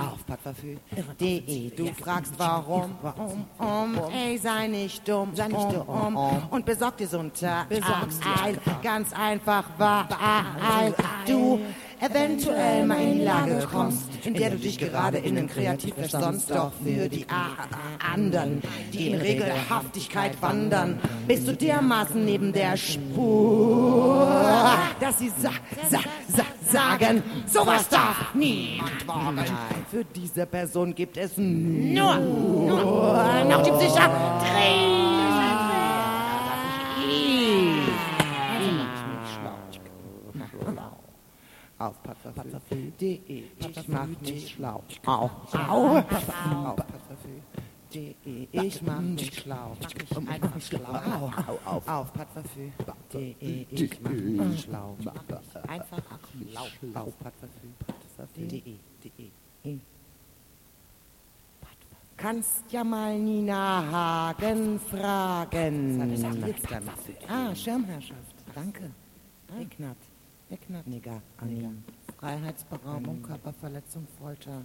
Auf 0.00 0.26
Pattverfüg.de. 0.26 1.70
Du 1.70 1.86
fragst 1.94 2.38
warum. 2.38 2.94
Warum? 3.02 3.46
Um. 3.58 3.98
Ey, 4.12 4.38
sei 4.38 4.68
nicht 4.68 5.08
dumm. 5.08 5.34
Sei 5.34 5.48
nicht 5.48 5.72
dumm. 5.72 6.16
Und 6.50 6.64
besorg 6.64 6.96
dir 6.98 7.08
so 7.08 7.18
ein 7.18 7.32
Eil. 7.42 8.58
Ganz 8.82 9.12
einfach, 9.12 9.64
weil 9.78 10.94
du 11.26 11.60
eventuell 12.00 12.86
mal 12.86 13.00
in 13.00 13.18
die 13.18 13.24
Lage 13.24 13.66
kommst, 13.70 14.02
in 14.24 14.34
der 14.34 14.50
du 14.50 14.56
dich 14.56 14.78
gerade 14.78 15.18
innen 15.18 15.48
kreativ 15.48 15.94
verstonnst, 15.94 16.50
doch 16.50 16.72
für 16.82 17.08
die 17.08 17.26
anderen, 18.12 18.62
die 18.92 19.08
in 19.10 19.20
Regelhaftigkeit 19.20 20.40
wandern, 20.40 21.00
bist 21.26 21.48
du 21.48 21.52
dermaßen 21.54 22.24
neben 22.24 22.52
der 22.52 22.76
Spur, 22.76 24.28
dass 25.00 25.18
sie 25.18 25.30
sa 25.40 25.50
sa 25.90 25.98
sa 26.28 26.44
sagen, 26.70 27.22
sowas 27.46 27.88
darf 27.88 28.34
niemand 28.34 29.06
wagen. 29.06 29.44
Für 29.90 30.04
diese 30.04 30.46
Person 30.46 30.94
gibt 30.94 31.16
es 31.16 31.36
nur, 31.36 32.16
nur 32.16 33.44
noch 33.48 33.62
die 33.62 33.70
Psychiatrie. 33.70 35.27
Patrafil.de. 42.32 43.44
Ich 43.58 43.88
mach 43.88 44.06
mich 44.06 44.52
schlau. 44.52 44.82
Au. 45.06 45.30
Au. 45.52 45.96
Auf 45.96 46.76
Patrafil.de. 46.76 48.14
Ich 48.52 48.82
mach 48.82 49.00
mich 49.00 49.34
schlau. 49.34 49.76
Ich 49.80 50.20
mach 50.20 50.54
mich 50.54 50.66
schlau. 50.66 50.92
Au. 50.92 51.32
Au. 51.46 51.58
Auf. 51.64 51.88
Auf 51.88 52.12
Patrafil.de. 52.12 53.66
Ich 53.70 54.00
mach 54.00 54.10
mich 54.10 54.60
schlau. 54.60 54.96
Einfach 55.68 56.02
schlau. 56.50 56.66
Auf 56.94 57.18
Patrafil.de. 57.18 58.78
Kannst 62.16 62.72
ja 62.72 62.82
mal 62.82 63.16
Nina 63.16 63.84
Hagen 63.92 64.80
fragen. 64.80 66.00
Ah, 67.28 67.54
Schirmherrschaft. 67.54 68.34
Danke. 68.54 68.90
Ignat. 69.60 69.96
Ignat. 70.50 70.86
Nigger. 70.86 71.22
Nigger. 71.42 71.70
Freiheitsberaubung, 72.18 73.22
Körperverletzung, 73.22 74.06
Folter. 74.20 74.62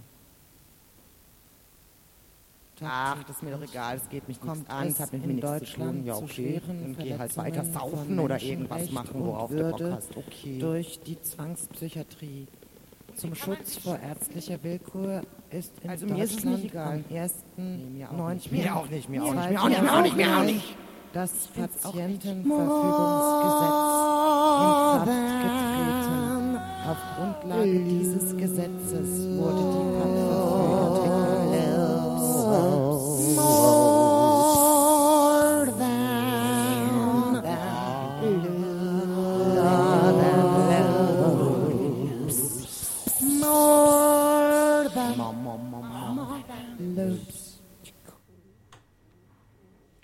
Ach, 2.82 3.22
das 3.22 3.36
ist 3.36 3.42
mir 3.42 3.52
doch 3.52 3.62
egal, 3.62 3.96
es 3.96 4.08
geht 4.08 4.26
mich 4.26 4.40
Kommt 4.40 4.56
nichts 4.58 4.70
an, 4.70 4.88
es 4.88 4.98
hat 4.98 5.12
mit 5.12 5.22
in 5.22 5.28
mir 5.28 5.34
nichts 5.34 5.48
zu 5.48 5.58
Deutschland 5.58 5.98
tun. 5.98 6.06
Ja, 6.06 6.14
zu 6.14 6.24
okay. 6.24 6.60
Dann 6.66 6.96
geh 6.98 7.16
halt 7.16 7.36
weiter 7.36 7.64
saufen 7.64 8.18
oder 8.18 8.42
irgendwas 8.42 8.90
machen, 8.90 9.24
worauf 9.24 9.50
du 9.50 9.56
Bock 9.56 9.80
Würde 9.80 9.94
hast. 9.94 10.16
Okay. 10.16 10.58
durch 10.58 10.98
die 11.00 11.20
Zwangspsychiatrie. 11.20 12.48
Zum 13.14 13.36
Schutz 13.36 13.76
vor 13.76 13.96
ärztlicher 14.00 14.60
Willkür 14.64 15.22
ist 15.50 15.72
in 15.82 15.90
Also 15.90 16.06
Deutschland 16.06 16.18
mir 16.18 16.24
ist 16.24 16.38
es 16.38 16.44
nicht 16.44 16.64
egal. 16.64 17.04
am 17.08 17.16
1. 17.16 17.34
mir 17.56 18.10
auch 18.10 18.16
9. 18.16 18.34
nicht. 18.34 18.50
Mir 18.50 18.76
auch 18.76 18.88
nicht, 18.90 19.08
mir 19.08 19.22
auch 19.22 19.34
nicht, 19.34 19.50
mir 19.50 19.62
auch 19.62 19.68
nicht, 19.68 19.82
mir 19.82 19.92
auch 19.92 20.02
nicht, 20.02 20.16
mir 20.16 20.36
auch 20.36 20.42
nicht. 20.42 20.76
Das 21.12 21.46
Patientenverfügungsgesetz 21.46 22.54
in 24.58 24.70
Kraft 24.90 25.06
getreten. 25.06 25.63
Auf 26.94 27.16
Grundlage 27.16 27.80
dieses 27.80 28.36
Gesetzes 28.36 29.26
wurde 29.36 29.62
die 29.74 29.98
Kampfverfügung 29.98 31.34
entwickelt. 31.38 31.74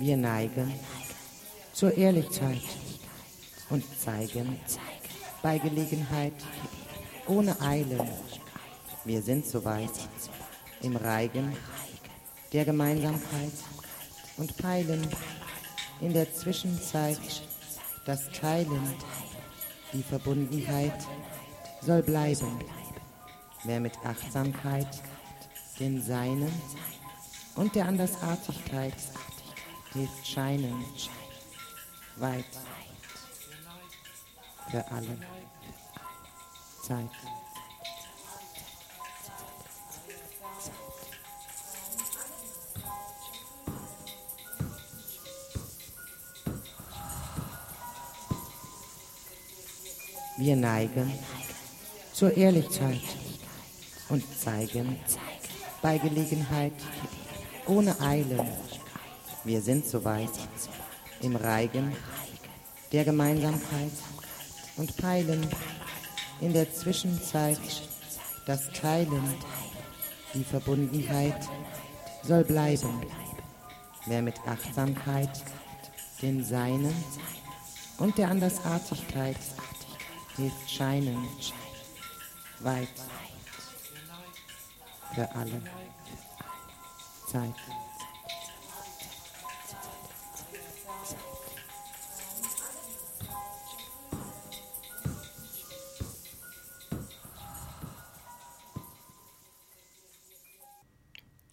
Wir 0.00 0.16
neigen 0.16 0.72
zur 1.72 1.92
Ehrlichkeit 1.96 2.62
und 3.68 3.82
zeigen 3.98 4.60
bei 5.42 5.58
Gelegenheit 5.58 6.34
ohne 7.26 7.60
Eile. 7.60 8.06
Wir 9.04 9.20
sind 9.20 9.44
soweit 9.44 9.90
im 10.82 10.94
Reigen 10.94 11.52
der 12.52 12.64
Gemeinsamkeit 12.64 13.50
und 14.36 14.56
peilen 14.56 15.04
in 16.00 16.12
der 16.12 16.32
Zwischenzeit 16.32 17.18
das 18.06 18.30
Teilen. 18.30 18.94
Die 19.92 20.04
Verbundenheit 20.04 21.04
soll 21.80 22.04
bleiben. 22.04 22.60
Wer 23.64 23.80
mit 23.80 23.98
Achtsamkeit 24.04 25.02
den 25.80 26.00
Seinen 26.00 26.52
und 27.56 27.74
der 27.74 27.86
Andersartigkeit 27.86 28.94
hilft 29.98 30.28
scheinen 30.28 30.84
weit 32.16 32.44
für 34.70 34.84
alle 34.92 35.18
Zeit. 36.82 37.10
Wir 50.36 50.54
neigen 50.54 51.12
zur 52.12 52.36
Ehrlichkeit 52.36 53.00
und 54.08 54.22
zeigen 54.38 55.00
bei 55.82 55.98
Gelegenheit 55.98 56.72
ohne 57.66 58.00
Eile. 58.00 58.46
Wir 59.48 59.62
sind 59.62 59.86
soweit 59.86 60.28
im 61.22 61.34
Reigen 61.34 61.96
der 62.92 63.06
Gemeinsamkeit 63.06 63.92
und 64.76 64.94
peilen 64.98 65.48
in 66.42 66.52
der 66.52 66.70
Zwischenzeit 66.70 67.58
das 68.44 68.70
Teilen. 68.72 69.24
Die 70.34 70.44
Verbundenheit 70.44 71.48
soll 72.24 72.44
bleiben. 72.44 73.00
Wer 74.04 74.20
mit 74.20 74.34
Achtsamkeit 74.46 75.42
den 76.20 76.44
Seinen 76.44 76.94
und 77.96 78.18
der 78.18 78.28
Andersartigkeit 78.28 79.38
hilft 80.36 80.70
scheinen, 80.70 81.26
weit 82.60 82.88
für 85.14 85.34
alle 85.34 85.62
Zeit. 87.32 87.87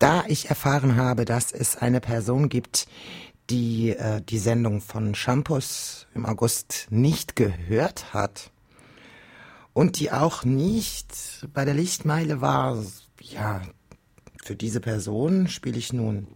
Da 0.06 0.24
ich 0.28 0.50
erfahren 0.50 0.98
habe, 0.98 1.26
dass 1.26 1.52
es 1.52 1.78
eine 1.78 2.00
Person 2.00 2.48
gibt, 2.48 2.86
die 3.50 3.90
äh, 3.90 4.22
die 4.22 4.38
Sendung 4.38 4.80
von 4.80 5.16
Shampoos 5.16 6.06
im 6.14 6.28
August 6.28 6.86
nicht 6.92 7.36
gehört 7.36 8.14
hat 8.14 8.52
und 9.74 10.00
die 10.00 10.12
auch 10.12 10.44
nicht 10.44 11.48
bei 11.56 11.66
der 11.66 11.74
Lichtmeile 11.74 12.40
war, 12.40 12.86
ja, 13.20 13.64
für 14.44 14.56
diese 14.56 14.80
Person 14.80 15.48
spiele 15.48 15.80
ich 15.80 15.92
nun 15.92 16.28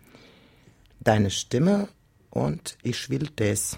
deine 0.99 1.29
Stimme 1.29 1.89
und 2.31 2.75
ich 2.81 3.11
will 3.11 3.29
das. 3.35 3.77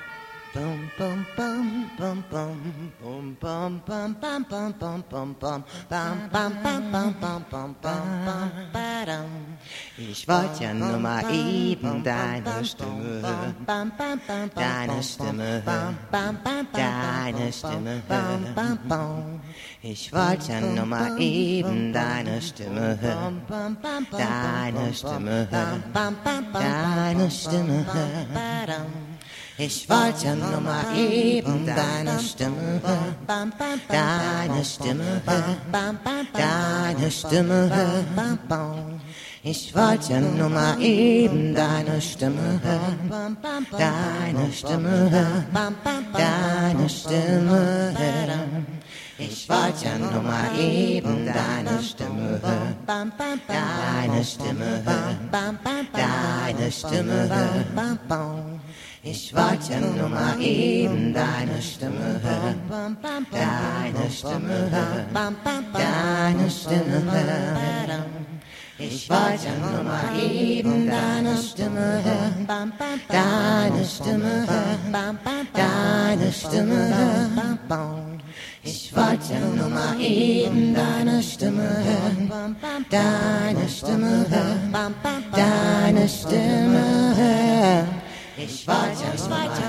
Ich 0.53 0.59
wollte 10.27 10.63
ja 10.63 10.73
nur 10.73 10.97
mal 10.97 11.23
eben 11.33 12.03
deine 12.03 12.65
Stimme 12.65 13.21
hören, 13.21 13.55
deine 14.55 15.03
Stimme 15.03 15.63
hören, 15.65 15.97
deine 16.73 17.53
Stimme 17.53 18.01
hören. 18.09 18.53
Ich 19.81 20.11
wollte 20.11 20.51
ja 20.51 20.59
nur 20.59 20.85
mal 20.85 21.17
eben 21.17 21.93
deine 21.93 22.41
Stimme 22.41 22.99
hören, 22.99 23.41
deine 24.11 24.93
Stimme 24.93 25.47
hören, 25.49 25.81
deine 26.53 27.31
Stimme 27.31 27.85
hören. 27.93 29.10
Ich 29.63 29.87
wollte 29.87 30.35
nur 30.35 30.59
mal 30.59 30.97
eben 30.97 31.67
deine 31.67 32.19
Stimme 32.19 32.81
hören, 32.81 33.53
deine 33.87 34.65
Stimme 34.65 35.21
hören, 35.23 35.99
deine 36.33 37.11
Stimme 37.11 37.69
hören. 37.69 38.99
Ich 39.43 39.75
wollte 39.75 40.19
nur 40.19 40.49
mal 40.49 40.81
eben 40.81 41.53
deine 41.53 42.01
Stimme 42.01 42.59
hören, 42.63 43.37
deine 43.77 44.51
Stimme 44.51 45.11
hören, 45.11 45.45
deine 46.11 46.89
Stimme 46.89 47.93
hören. 47.99 48.65
Ich 49.19 49.47
wollte 49.47 49.89
nur 49.99 50.23
mal 50.23 50.57
eben 50.57 51.27
deine 51.27 51.83
Stimme 51.83 52.41
hören, 52.41 53.11
deine 53.47 54.25
Stimme 54.25 54.83
hören, 54.83 55.29
deine 55.93 56.71
Stimme 56.71 57.29
hören. 57.29 58.61
Ich 59.03 59.35
wollte 59.35 59.81
nur 59.81 60.09
mal 60.09 60.39
eben 60.39 61.11
deine 61.11 61.59
Stimme 61.59 62.21
hören, 62.21 62.97
deine 63.31 64.11
Stimme 64.11 64.69
hören, 64.69 65.35
deine 65.73 66.49
Stimme 66.51 67.01
hören. 67.11 68.05
Ich 68.77 69.09
wollte 69.09 69.49
nur 69.59 69.83
mal 69.83 70.19
eben 70.19 70.87
deine 70.87 71.35
Stimme 71.37 72.03
hören, 72.03 72.73
deine 73.07 73.85
Stimme 73.85 74.47
hören, 74.47 75.19
deine 75.53 76.31
Stimme 76.31 77.57
hören. 77.69 78.21
Ich 78.61 78.95
wollte 78.95 79.33
nur 79.55 79.69
mal 79.69 79.99
eben 79.99 80.75
deine 80.75 81.23
Stimme 81.23 81.63
hören, 81.63 82.55
deine 82.91 83.67
Stimme 83.67 84.27
hören, 84.29 84.95
deine 85.33 86.07
Stimme 86.07 87.15
hören. 87.15 88.00
Ich 88.37 88.65
wollte 88.65 89.03
ja 89.03 89.17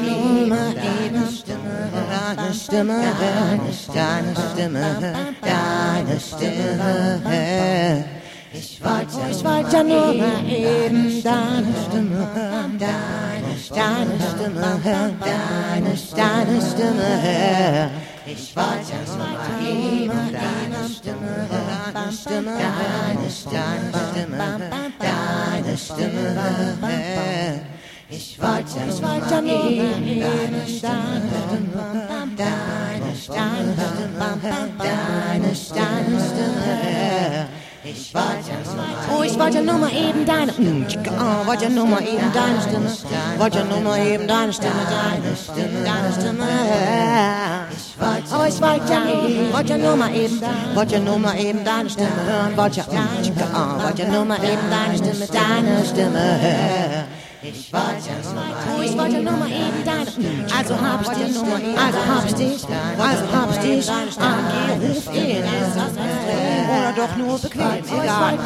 nur 0.00 0.46
mal 0.46 0.70
eben 0.70 1.28
Stimme 1.28 1.90
hören, 1.92 2.36
deine 2.36 2.54
Stimme 2.54 2.94
hören, 2.94 3.60
deine 3.92 4.34
Stimme 4.34 5.00
hören, 5.00 5.36
deine 5.42 6.20
Stimme 6.20 7.20
hören. 7.24 8.04
Ich 8.54 8.80
wollte, 8.84 9.18
ich 9.30 9.42
ja 9.72 9.82
nur 9.82 10.14
mal 10.14 10.46
eben 10.46 11.22
deine 11.22 11.74
Stimme 11.88 12.28
hören, 12.34 12.78
deine, 12.78 13.56
deine 13.74 14.20
Stimme 14.30 14.84
hören, 14.84 15.18
deine, 15.20 15.94
deine 16.14 16.60
Stimme 16.60 17.22
hören. 17.22 17.90
Ich 18.26 18.54
wollte 18.54 18.92
ja 18.92 18.98
nur 19.06 19.16
mal 19.18 19.66
eben 19.66 20.18
deine 20.32 20.88
Stimme 20.88 21.32
hören, 21.50 21.94
deine 21.94 22.12
Stimme, 22.12 22.52
deine, 22.58 23.26
deine 23.50 23.98
Stimme, 24.20 24.70
deine 25.00 25.76
Stimme 25.76 26.24
hören. 26.80 27.81
Ich 28.14 28.38
wollte, 28.38 28.78
ich 28.90 29.02
wollte 29.02 29.40
nur 29.40 29.70
eben 29.70 30.20
deine 30.20 30.66
Stimme, 30.66 31.32
deine, 32.36 33.16
Stimme, 33.16 33.74
deine, 34.78 35.54
Stimme. 35.54 36.20
Ich 37.82 38.14
wollte 38.14 38.52
oh, 39.16 39.22
ich 39.22 39.38
wollte 39.38 39.62
nur 39.62 39.78
mal 39.78 39.90
eben 39.90 40.26
deine, 40.26 40.52
oh, 40.52 41.46
wollte 41.46 41.70
nur 41.70 41.86
mal 41.86 42.02
eben 42.02 42.30
deine 42.34 42.60
Stimme, 42.60 42.92
wollte 43.38 43.64
nur 43.64 43.80
mal 43.80 44.06
eben 44.06 44.28
deine 44.28 44.52
Stimme, 44.52 44.86
deine 44.90 45.34
Stimme, 45.34 45.82
deine 45.82 46.12
Stimme. 46.12 46.48
Oh, 47.98 48.44
ich 48.46 48.60
wollte 48.60 49.52
wollte 49.52 49.78
nur 49.78 49.96
mal 49.96 50.14
eben, 50.14 50.38
wollte 50.74 51.00
nur 51.00 51.18
mal 51.18 51.38
eben 51.40 51.64
deine 51.64 51.88
Stimme 51.88 52.10
hören, 52.26 52.56
wollte 52.58 52.80
ja, 52.80 52.86
oh, 53.54 53.82
wollte 53.82 54.06
nur 54.06 54.26
mal 54.26 54.44
eben 54.44 54.68
deine 54.70 54.98
Stimme, 54.98 55.26
deine 55.32 55.84
Stimme 55.86 57.06
ich 57.44 57.72
wollte 57.72 58.12
nur 58.22 58.34
mal, 58.34 58.54
oh, 58.70 58.82
ich 58.82 58.96
wollte 58.96 59.20
nur 59.20 59.32
mal 59.32 59.50
eben 59.50 59.84
deine. 59.84 60.06
Also 60.56 60.80
hab 60.80 61.02
ich 61.02 61.08
dich, 61.08 61.36
also 61.36 61.98
hab 62.06 62.24
ich 62.24 62.34
dich, 62.34 62.64
also 62.96 63.32
hab 63.32 63.50
ich 63.50 63.58
dich. 63.58 63.90
Angeruf 63.90 65.12
ihn. 65.12 65.42
Oder 66.70 66.92
doch 66.96 67.16
nur 67.16 67.36
bequem, 67.40 67.82
egal. 67.82 68.38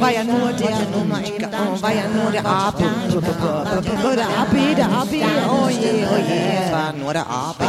War 0.00 0.10
ja 0.10 0.24
nur 0.24 0.52
der, 0.52 0.70
war 1.80 1.94
ja 1.94 2.08
nur 2.08 2.32
der 2.32 2.44
Abi. 2.44 2.86
Der 4.16 4.28
Abi, 4.40 4.74
der 4.74 4.88
Abi, 4.90 5.22
oh 5.48 5.68
je, 5.68 6.06
oh 6.10 6.18
je. 6.28 6.40
Es 6.64 6.72
war 6.72 6.92
nur 6.92 7.12
der 7.12 7.26
Abi. 7.28 7.64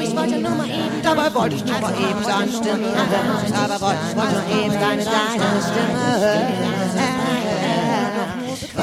Ich 0.00 0.16
wollte 0.16 0.38
nur 0.38 0.50
mal 0.52 0.68
eben. 0.68 1.02
Dabei 1.02 1.34
wollte 1.34 1.56
ich 1.56 1.64
nur 1.64 1.80
mal 1.80 1.92
eben 1.92 2.22
deine 2.24 2.52
Stimme. 2.52 2.86
Aber 3.64 3.80
wollte 3.80 3.98
ich 4.08 4.14
nur 4.14 4.64
eben 4.64 4.74
deine 4.80 5.02
Stimme. 5.02 5.32
Ich 8.52 8.76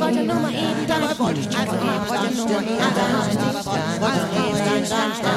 wollte 0.00 0.22
nur 0.22 0.36
mal 0.36 0.52
eben 0.52 0.86
deine 0.86 1.18
wollte 1.18 1.40
ich 1.40 1.48
einfach 1.48 1.82
mal 1.82 1.98
wollte 2.08 2.34
nur 2.36 2.46
mal 2.46 2.62
eben 2.62 2.78
deine 2.78 3.18
Stimme, 3.24 3.50
wollte 3.98 4.22
nur 4.30 4.42
mal 4.46 4.46
eben 4.46 4.58
deine 4.58 4.86
Stimme, 4.86 5.32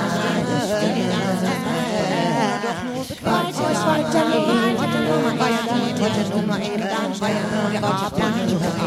ich 3.31 3.57
wollte 3.81 4.19
nur 4.21 4.37
mal 4.37 4.61
eben 4.61 4.77
wollte 4.77 4.99
nur 5.01 5.21
mal 5.21 5.41
eben 5.41 5.57
deine 5.57 5.65
Stimme, 5.71 5.89
ich 5.89 5.99
wollte 5.99 6.21
nur 6.29 6.45
mal 6.45 6.61
eben 6.61 6.85
deine 6.85 7.15
Stimme, 7.15 7.35
ich 7.71 7.81
wollte 7.81 8.21
nur 8.21 8.59
mal 8.59 8.61
eben 8.61 8.85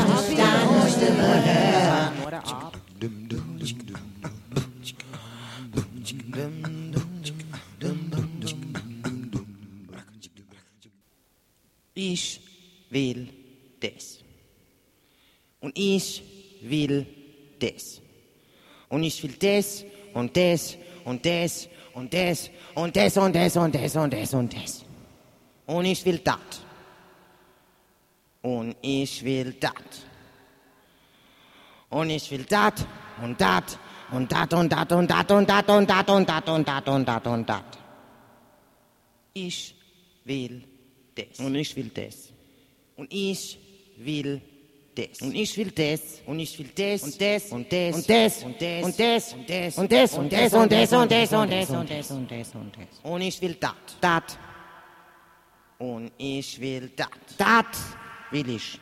deine 0.00 0.88
Stimme, 0.90 2.79
ich 11.94 12.40
will 12.88 13.28
das. 13.78 14.20
Und 15.60 15.78
ich 15.78 16.22
will 16.62 17.06
das. 17.58 18.00
Und 18.88 19.02
ich 19.02 19.22
will 19.22 19.34
das 19.38 19.84
und 20.14 20.34
das 20.34 20.76
und 21.04 21.24
das 21.24 21.68
und 21.92 22.14
das 22.14 22.50
und 22.74 22.96
das 22.96 23.16
und 23.18 23.34
das 23.34 23.56
und 23.56 23.74
das 23.74 23.96
und 23.96 24.12
das 24.12 24.34
und 24.34 24.54
das. 24.54 24.84
Und 25.66 25.84
ich 25.84 26.04
will 26.06 26.18
das. 26.18 26.62
Und 28.42 28.76
ich 28.80 29.22
will 29.22 29.52
das. 29.60 29.72
Und 31.90 32.10
ich 32.10 32.30
will 32.30 32.44
das 32.44 32.86
und 33.22 33.40
dat 33.40 33.78
und 34.12 34.30
dat 34.32 34.52
und 34.52 34.72
dat 34.72 34.92
und 34.92 35.10
dat 35.10 35.30
und 35.30 35.48
dat 35.48 35.70
und 35.70 35.88
dat 35.88 36.08
und 36.08 36.28
dat 36.28 36.48
und 36.48 36.68
dat 36.68 36.88
und 36.88 37.08
dat 37.08 37.26
und 37.26 37.48
dat. 37.48 37.78
Ich 39.34 39.74
will 40.24 40.62
das. 41.14 41.38
Und 41.38 41.54
ich 41.54 41.76
will 41.76 41.90
das. 41.94 42.32
Und 42.96 43.12
ich 43.12 43.58
will 43.98 44.40
das. 44.94 45.20
Und 45.22 45.34
ich 45.34 45.56
will 45.56 45.70
das. 45.70 46.20
Und 46.26 46.38
ich 46.40 46.58
will 46.58 46.70
das. 46.74 47.02
Und 47.02 47.20
das. 47.20 47.52
Und 47.52 47.72
das. 47.72 47.96
Und 47.96 48.10
das. 48.10 48.42
Und 48.42 48.60
das. 48.60 48.82
Und 48.82 49.00
das. 49.00 49.32
Und 49.32 49.48
das. 49.50 49.78
Und 49.78 49.92
das. 49.92 50.14
Und 50.14 50.32
das. 50.32 50.52
Und 50.52 50.72
das. 50.72 50.92
Und 50.92 51.10
das. 51.10 51.32
Und 51.32 51.50
das. 51.50 51.70
Und 51.70 51.90
das. 51.90 52.10
Und 52.10 52.30
das. 52.30 52.54
Und 52.54 52.76
das. 52.76 53.00
Und 53.02 53.22
ich 53.22 53.40
will 53.40 53.54
dat. 53.54 53.96
Dat. 54.00 54.38
Und 55.78 56.12
ich 56.18 56.60
will 56.60 56.90
dat. 56.96 57.08
Dat 57.38 57.76
will 58.30 58.48
ich 58.50 58.80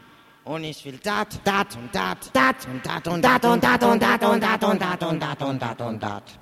und 0.49 0.65
ich 0.65 0.85
will 0.85 0.99
dat, 1.03 1.41
dat 1.45 1.77
und 1.77 1.95
dat, 1.95 2.31
dat 2.33 2.67
und 2.67 2.85
dat 2.85 3.07
und 3.07 3.23
dat 3.23 3.45
und 3.45 3.63
dat 3.63 3.83
und 3.83 4.03
dat 4.03 4.23
und 4.25 4.43
dat 4.43 4.65
und 4.65 4.81
dat 4.81 5.03
und 5.03 5.21
dat 5.21 5.43
und 5.43 5.61
dat 5.61 5.81
und 5.81 6.03
dat. 6.03 6.39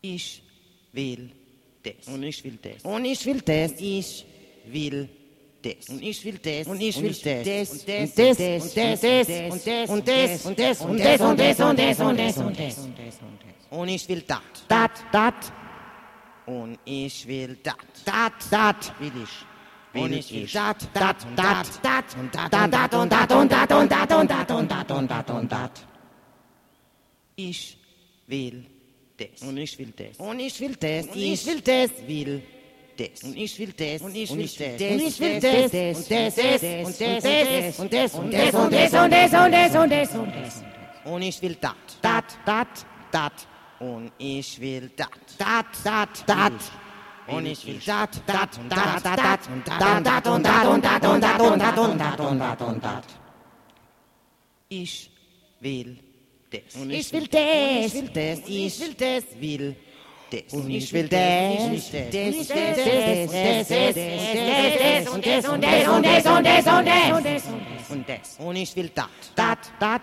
Ich 0.00 0.42
will 0.92 1.32
das. 1.82 2.06
Und 2.06 2.22
ich 2.22 2.44
will 2.44 2.58
das. 2.62 2.84
Und 2.84 3.04
ich 3.04 3.26
will 3.26 3.40
das. 3.40 3.72
Ich 3.80 4.24
will 4.66 5.08
das. 5.62 5.88
Und 5.88 6.02
ich 6.02 6.24
will 6.24 6.38
das. 6.38 6.66
Und 6.68 6.80
ich 6.80 7.02
will 7.02 7.12
das. 7.12 7.70
Und 7.72 7.88
das 7.88 8.38
und 8.38 8.76
das 8.76 9.88
und 9.88 10.08
das 10.08 10.40
und 10.40 10.46
das 10.46 10.46
und 10.46 10.58
das 10.58 10.80
und 10.80 10.98
das 10.98 11.20
und 11.20 11.38
das 11.38 11.60
und 11.60 11.78
das 11.78 12.00
und 12.00 12.18
das 12.18 12.38
und 12.38 12.58
das 12.58 12.78
und 12.78 12.98
das 12.98 13.18
und 13.70 13.88
ich 13.88 14.08
will 14.08 14.20
dat. 14.20 14.42
Dat, 14.68 14.90
dat. 15.10 15.52
Und 16.46 16.78
ich 16.84 17.26
will 17.26 17.56
dat. 17.62 17.76
Dat, 18.04 18.32
dat 18.50 18.92
will 19.00 19.22
ich 19.22 19.51
bin 19.92 20.12
ich 20.12 20.52
dat, 20.52 20.88
dat, 20.94 21.16
dat, 21.36 21.80
dat 21.82 22.16
und 22.18 22.34
dat 22.34 22.54
und 22.54 22.72
dat 22.72 22.94
und 22.94 23.12
dat 23.12 23.32
und 23.32 23.50
dat 23.52 23.72
und 23.72 23.90
dat 23.90 24.10
und 24.10 24.30
dat 24.30 24.50
und 24.50 24.70
dat 24.70 24.90
und 24.90 25.10
dat 25.10 25.30
und 25.30 25.52
dat. 25.52 25.86
Ich 27.36 27.76
will 28.26 28.64
das. 29.16 29.42
Und 29.42 29.58
ich 29.58 29.78
will 29.78 29.92
das. 29.96 30.16
Und 30.18 30.40
ich 30.40 30.60
will 30.60 30.76
das. 30.76 31.06
Und 31.06 31.16
ich 31.16 31.46
will 31.46 31.60
das. 31.60 31.90
Will 32.06 32.42
das. 32.96 33.22
Und 33.22 33.36
ich 33.36 33.58
will 33.58 33.72
das. 33.72 34.02
Und 34.02 34.16
ich 34.16 34.30
will 34.30 34.46
das. 34.46 34.90
Und 34.90 35.00
ich 35.00 35.20
will 35.20 35.40
das. 35.40 35.72
Und 35.72 36.20
das, 36.20 36.58
und 36.82 37.00
das, 37.00 37.78
und 37.78 37.92
das, 37.92 38.14
und 38.14 38.14
das, 38.14 38.14
und 38.14 38.32
das, 38.32 38.52
und 38.54 38.72
das, 38.72 38.92
und 38.94 39.12
das, 39.12 39.34
und 39.34 39.52
das, 39.52 39.76
und 39.76 39.90
das, 39.90 40.14
und 40.14 40.34
das. 40.34 40.62
Und 41.04 41.22
ich 41.22 41.42
will 41.42 41.56
dat. 41.60 41.76
Dat, 42.00 42.38
dat, 42.46 42.86
dat. 43.10 43.46
Und 43.80 44.12
ich 44.18 44.60
will 44.60 44.90
dat. 44.96 45.08
Dat, 45.38 45.66
dat, 45.84 46.24
dat 46.26 46.52
und 47.28 47.46
ich 47.46 47.66
will 47.66 47.80
dat, 47.86 48.22
dat 48.26 48.58
und 48.58 48.70
dat, 48.70 49.04
dat, 49.04 49.16
dat 49.16 49.48
und 49.48 49.66
dat 49.66 49.96
und 49.96 50.06
dat 50.06 50.26
und 50.26 50.44
dat 50.44 50.66
und 50.66 50.84
dat 50.84 51.04
und 51.04 51.60
dat 51.60 51.78
und 51.78 51.98
dat 51.98 52.20
und 52.20 52.38
dat 52.38 52.62
und 52.62 52.84
dat. 52.84 53.04
Ich 54.68 55.10
will 55.60 55.98
das. 56.50 56.60
Ich 56.74 57.12
will 57.12 57.26
das. 57.26 57.40
Ich 57.86 57.94
will 57.94 58.08
das. 58.08 58.48
Ich 58.48 58.80
will 58.80 58.94
das. 58.94 59.24
Will 59.40 59.76
das. 60.30 60.52
Und 60.52 60.70
ich 60.70 60.92
will 60.92 61.08
das. 61.08 61.72
Ich 61.72 61.92
will 61.92 62.10
das. 62.10 62.14
Ich 62.14 62.48
will 62.48 62.74
das. 62.74 63.28
Das, 63.32 63.68
das, 63.68 63.68
das, 63.68 63.68
das, 63.68 63.94
das, 63.94 65.04
das 65.04 65.14
und 65.14 65.26
das 65.26 65.46
und 65.48 65.62
das 65.62 65.88
und 65.88 66.04
das 66.04 66.26
und 66.26 66.44
das 66.44 66.66
und 66.66 66.66
das 66.66 66.66
und 66.66 66.86
das 66.86 67.12
und 67.12 67.24
das 67.26 67.90
und 67.90 68.08
das 68.08 68.36
und 68.38 68.56
ich 68.56 68.74
will 68.76 68.90
dat, 68.94 69.08
dat, 69.34 69.58
dat. 69.78 70.02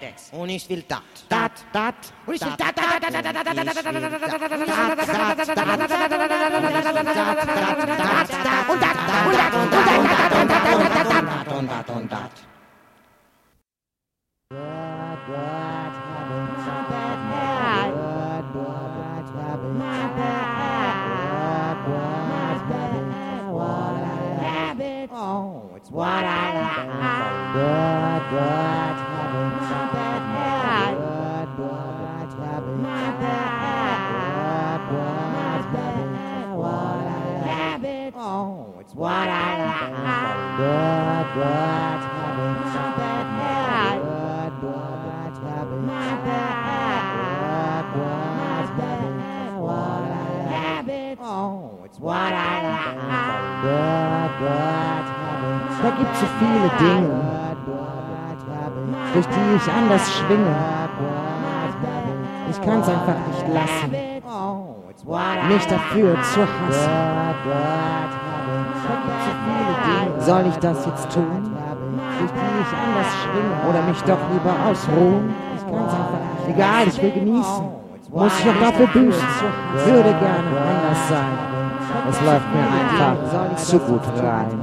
index. 0.00 0.30
Hon 0.30 0.50
är 0.50 0.58
dat. 0.86 1.02
Dat, 1.28 1.64
dat. 1.72 2.12
Hon 2.24 2.34
what 23.52 24.02
I 24.02 24.40
habit. 24.42 25.10
Oh, 25.12 25.70
it's 25.76 25.90
what 25.90 26.24
I 26.24 26.52
like. 26.54 26.86
What 38.96 39.28
I 39.28 39.58
like. 39.60 39.92
Good, 40.56 41.26
good, 41.36 42.00
having 42.16 42.64
my 42.64 42.88
bad. 42.96 44.00
Good, 44.00 44.54
good, 44.62 45.36
having 45.44 45.84
my 45.84 46.12
bad. 46.24 47.84
Good, 47.92 48.00
good, 48.00 48.70
having 48.80 49.16
what 49.60 50.00
I 50.00 50.24
have. 50.48 50.88
Oh, 51.20 51.84
it's 51.84 51.98
what 52.00 52.32
I 52.32 52.54
like. 52.68 52.96
Good. 53.62 54.16
Da 55.82 55.90
gibt's 55.90 56.20
so 56.20 56.26
viele 56.38 56.70
Dinge, 56.78 57.08
durch 59.12 59.26
die 59.26 59.56
ich 59.56 59.72
anders 59.72 60.12
schwinge. 60.14 60.56
Ich 62.50 62.60
kann's 62.62 62.88
einfach 62.88 63.18
nicht 63.28 63.48
lassen, 63.48 63.90
mich 65.04 65.66
dafür 65.66 66.16
zu 66.22 66.40
hassen. 66.40 66.90
Soll 70.20 70.46
ich 70.48 70.56
das 70.56 70.86
jetzt 70.86 71.12
tun? 71.12 71.56
Durch 72.18 72.30
die 72.32 72.60
ich 72.60 72.72
anders 72.76 73.12
schwinge 73.22 73.68
oder 73.68 73.82
mich 73.82 74.00
doch 74.02 74.18
lieber 74.32 74.54
ausruhen? 74.68 75.34
Ich 75.54 75.62
einfach 75.64 76.08
nicht. 76.46 76.56
Egal, 76.56 76.88
ich 76.88 77.02
will 77.02 77.12
genießen. 77.12 77.68
Muss 78.10 78.40
ich 78.40 78.48
auch 78.48 78.60
dafür 78.60 78.86
büßen. 78.86 79.28
Würde 79.84 80.10
gerne 80.10 80.50
anders 80.60 81.08
sein. 81.08 81.38
Es 82.08 82.20
läuft 82.22 82.48
mir 82.54 82.66
einfach 82.66 83.56
zu 83.56 83.78
gut 83.78 84.06
rein. 84.22 84.58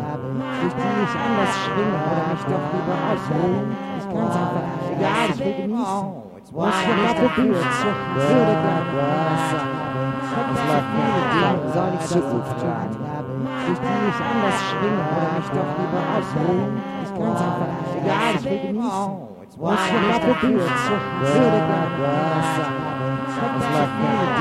Durch 0.61 0.73
die 0.73 1.03
ich 1.03 1.15
anders 1.19 1.53
schwinge 1.63 1.97
oder 2.09 2.23
mich 2.31 2.43
doch 2.43 2.65
lieber 2.73 2.97
ausruhen. 3.09 3.75
Ich 3.97 4.05
kann's 4.09 4.35
einfach 4.35 4.65
nicht. 4.67 4.97
Egal, 4.97 5.25
ich 5.29 5.39
will 5.39 5.53
genießen. 5.53 6.23
Muss 6.53 6.75
ich 6.81 6.89
auch 6.89 7.13
dafür 7.13 7.29
büßen. 7.35 7.89
Würde 8.15 8.53
gerne 8.63 8.93
anders 9.01 9.45
sein. 9.51 10.02
Dem 10.33 11.59
soll 11.73 11.91
ich 11.99 12.05
Zukunft 12.07 12.59
haben. 12.63 12.97
Ich 13.71 13.79
kann 13.81 13.99
nicht 14.05 14.21
anders 14.21 14.59
schwingen 14.69 15.05
oder 15.13 15.29
mich 15.37 15.49
doch 15.53 15.71
lieber 15.77 16.01
ausruhen. 16.13 16.73
Ich 17.03 17.11
kann 17.13 17.31
es 17.33 17.41
einfach 17.41 17.69
nicht. 17.69 17.93
Egal, 18.01 18.31
ich 18.35 18.43
will 18.43 18.59
genießen. 18.59 19.33
Was 19.57 19.79
für 19.81 19.97
ein 19.97 20.09
Appetit, 20.09 20.57
Würdiger, 21.21 21.83
Wasser. 22.01 22.67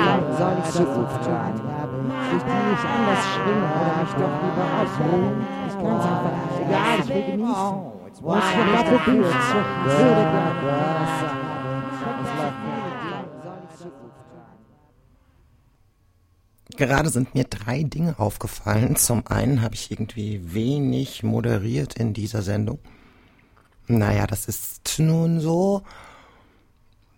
Dem 0.02 0.24
soll 0.36 0.56
ich 0.58 0.70
Zukunft 0.70 1.24
haben. 1.28 1.60
Ich 2.34 2.44
kann 2.46 2.64
nicht 2.70 2.86
anders 2.88 3.22
schwingen 3.32 3.68
oder 3.76 3.92
mich 4.00 4.14
doch 4.16 4.34
lieber 4.42 4.66
ausruhen. 4.80 5.36
Ich 5.68 5.76
kann 5.76 5.96
es 5.98 6.06
einfach 6.06 6.34
nicht. 6.40 6.56
Egal, 6.66 6.96
ich 7.00 7.08
will 7.08 7.24
genießen. 7.32 7.92
Was 8.22 8.44
für 8.44 8.62
ein 8.62 8.74
Appetit, 8.78 9.24
Würdiger, 9.84 10.48
Wasser. 10.64 11.30
Gerade 16.76 17.10
sind 17.10 17.34
mir 17.34 17.44
drei 17.44 17.82
Dinge 17.82 18.18
aufgefallen. 18.18 18.96
Zum 18.96 19.26
einen 19.26 19.62
habe 19.62 19.74
ich 19.74 19.90
irgendwie 19.90 20.54
wenig 20.54 21.22
moderiert 21.22 21.94
in 21.94 22.14
dieser 22.14 22.42
Sendung. 22.42 22.78
Naja, 23.88 24.26
das 24.26 24.46
ist 24.46 24.98
nun 24.98 25.40
so. 25.40 25.82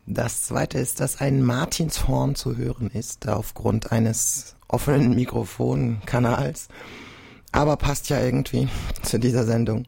Das 0.06 0.44
zweite 0.44 0.78
ist, 0.78 1.00
dass 1.00 1.20
ein 1.20 1.42
Martinshorn 1.42 2.34
zu 2.34 2.56
hören 2.56 2.90
ist, 2.90 3.28
aufgrund 3.28 3.92
eines 3.92 4.56
offenen 4.68 5.14
Mikrofonkanals. 5.14 6.68
Aber 7.52 7.76
passt 7.76 8.08
ja 8.08 8.20
irgendwie 8.20 8.68
zu 9.02 9.18
dieser 9.18 9.44
Sendung. 9.44 9.86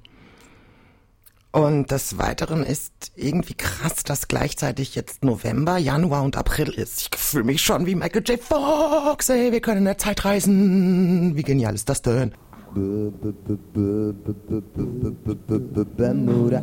Und 1.56 1.90
des 1.90 2.18
Weiteren 2.18 2.62
ist 2.62 3.12
irgendwie 3.16 3.54
krass, 3.54 4.04
dass 4.04 4.28
gleichzeitig 4.28 4.94
jetzt 4.94 5.24
November, 5.24 5.78
Januar 5.78 6.22
und 6.22 6.36
April 6.36 6.68
ist. 6.68 7.08
Ich 7.14 7.18
fühle 7.18 7.44
mich 7.44 7.62
schon 7.62 7.86
wie 7.86 7.94
Michael 7.94 8.22
J. 8.26 8.38
Fox. 8.38 9.30
Ey, 9.30 9.52
wir 9.52 9.62
können 9.62 9.78
in 9.78 9.84
der 9.86 9.96
Zeit 9.96 10.26
reisen. 10.26 11.34
Wie 11.34 11.42
genial 11.42 11.74
ist 11.74 11.88
das 11.88 12.02
denn? 12.02 12.32
Bermuda, 15.96 16.62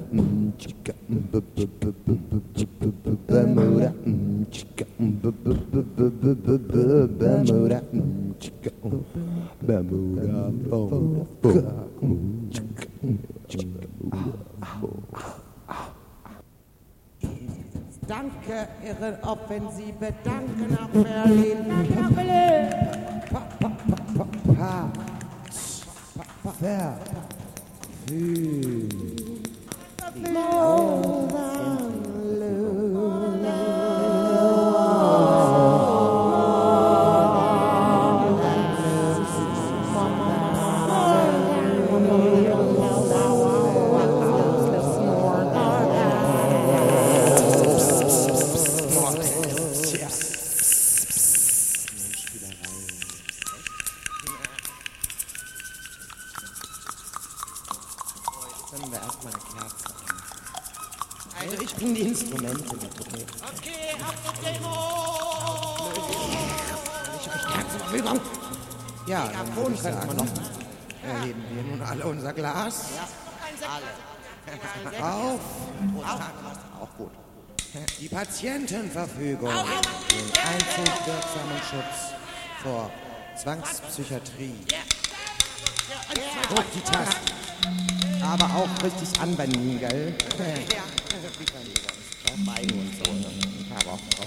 Chica, 0.60 0.94
Bermuda, 1.10 1.64
Chica, 2.54 2.86
Bermuda, 3.26 3.94
Chica, 4.52 4.86
Bermuda, 5.00 5.82
Bermuda, 7.18 7.82
Chica, 8.40 8.72
Bermuda. 9.60 10.44
Danke, 18.08 18.68
Ihre 18.86 19.18
Offensive, 19.24 20.14
danke 20.24 20.74
nach 20.74 20.88
Berlin. 20.90 21.66
Danke 21.70 21.94
nach 22.02 22.12
Berlin. 22.12 22.70
Pa, 23.32 23.42
pa, 23.60 23.70
pa, 23.70 23.94
Zünden 58.70 58.92
wir 58.92 59.00
erstmal 59.00 59.34
eine 59.34 59.44
Kerze 59.44 59.86
an. 59.88 59.94
Also 61.40 61.62
ich 61.62 61.76
bringe 61.76 61.94
die 61.94 62.02
Instrumente 62.02 62.76
mit, 62.76 63.00
okay? 63.00 63.26
Okay, 63.56 63.96
auf 64.02 64.16
die 64.24 64.46
Demo! 64.46 64.76
Ich 67.20 67.26
habe 67.30 67.40
Kerzen 67.40 67.70
zur 67.70 67.80
Verfügung. 67.80 68.20
Ja, 69.06 69.28
dann 69.28 69.56
würde 69.56 69.74
ich 69.74 69.82
sagen, 69.82 70.30
erheben 71.04 71.44
wir 71.52 71.64
nun 71.64 71.82
alle 71.82 72.06
unser 72.06 72.34
Glas. 72.34 72.86
Auf. 75.02 75.40
Auch 76.80 76.98
gut. 76.98 77.12
Die 78.00 78.08
Patientenverfügung. 78.08 79.50
Den 79.50 80.32
einzig 80.46 81.06
wirksamen 81.06 81.62
Schutz 81.70 82.13
vor 82.64 82.90
Zwangspsychiatrie. 83.36 84.56
Hoch 86.50 86.64
die 86.74 86.82
Tasten. 86.82 87.32
Aber 88.22 88.46
auch 88.46 88.70
richtig 88.84 89.20
anwenden, 89.20 89.80
gell? 89.80 90.16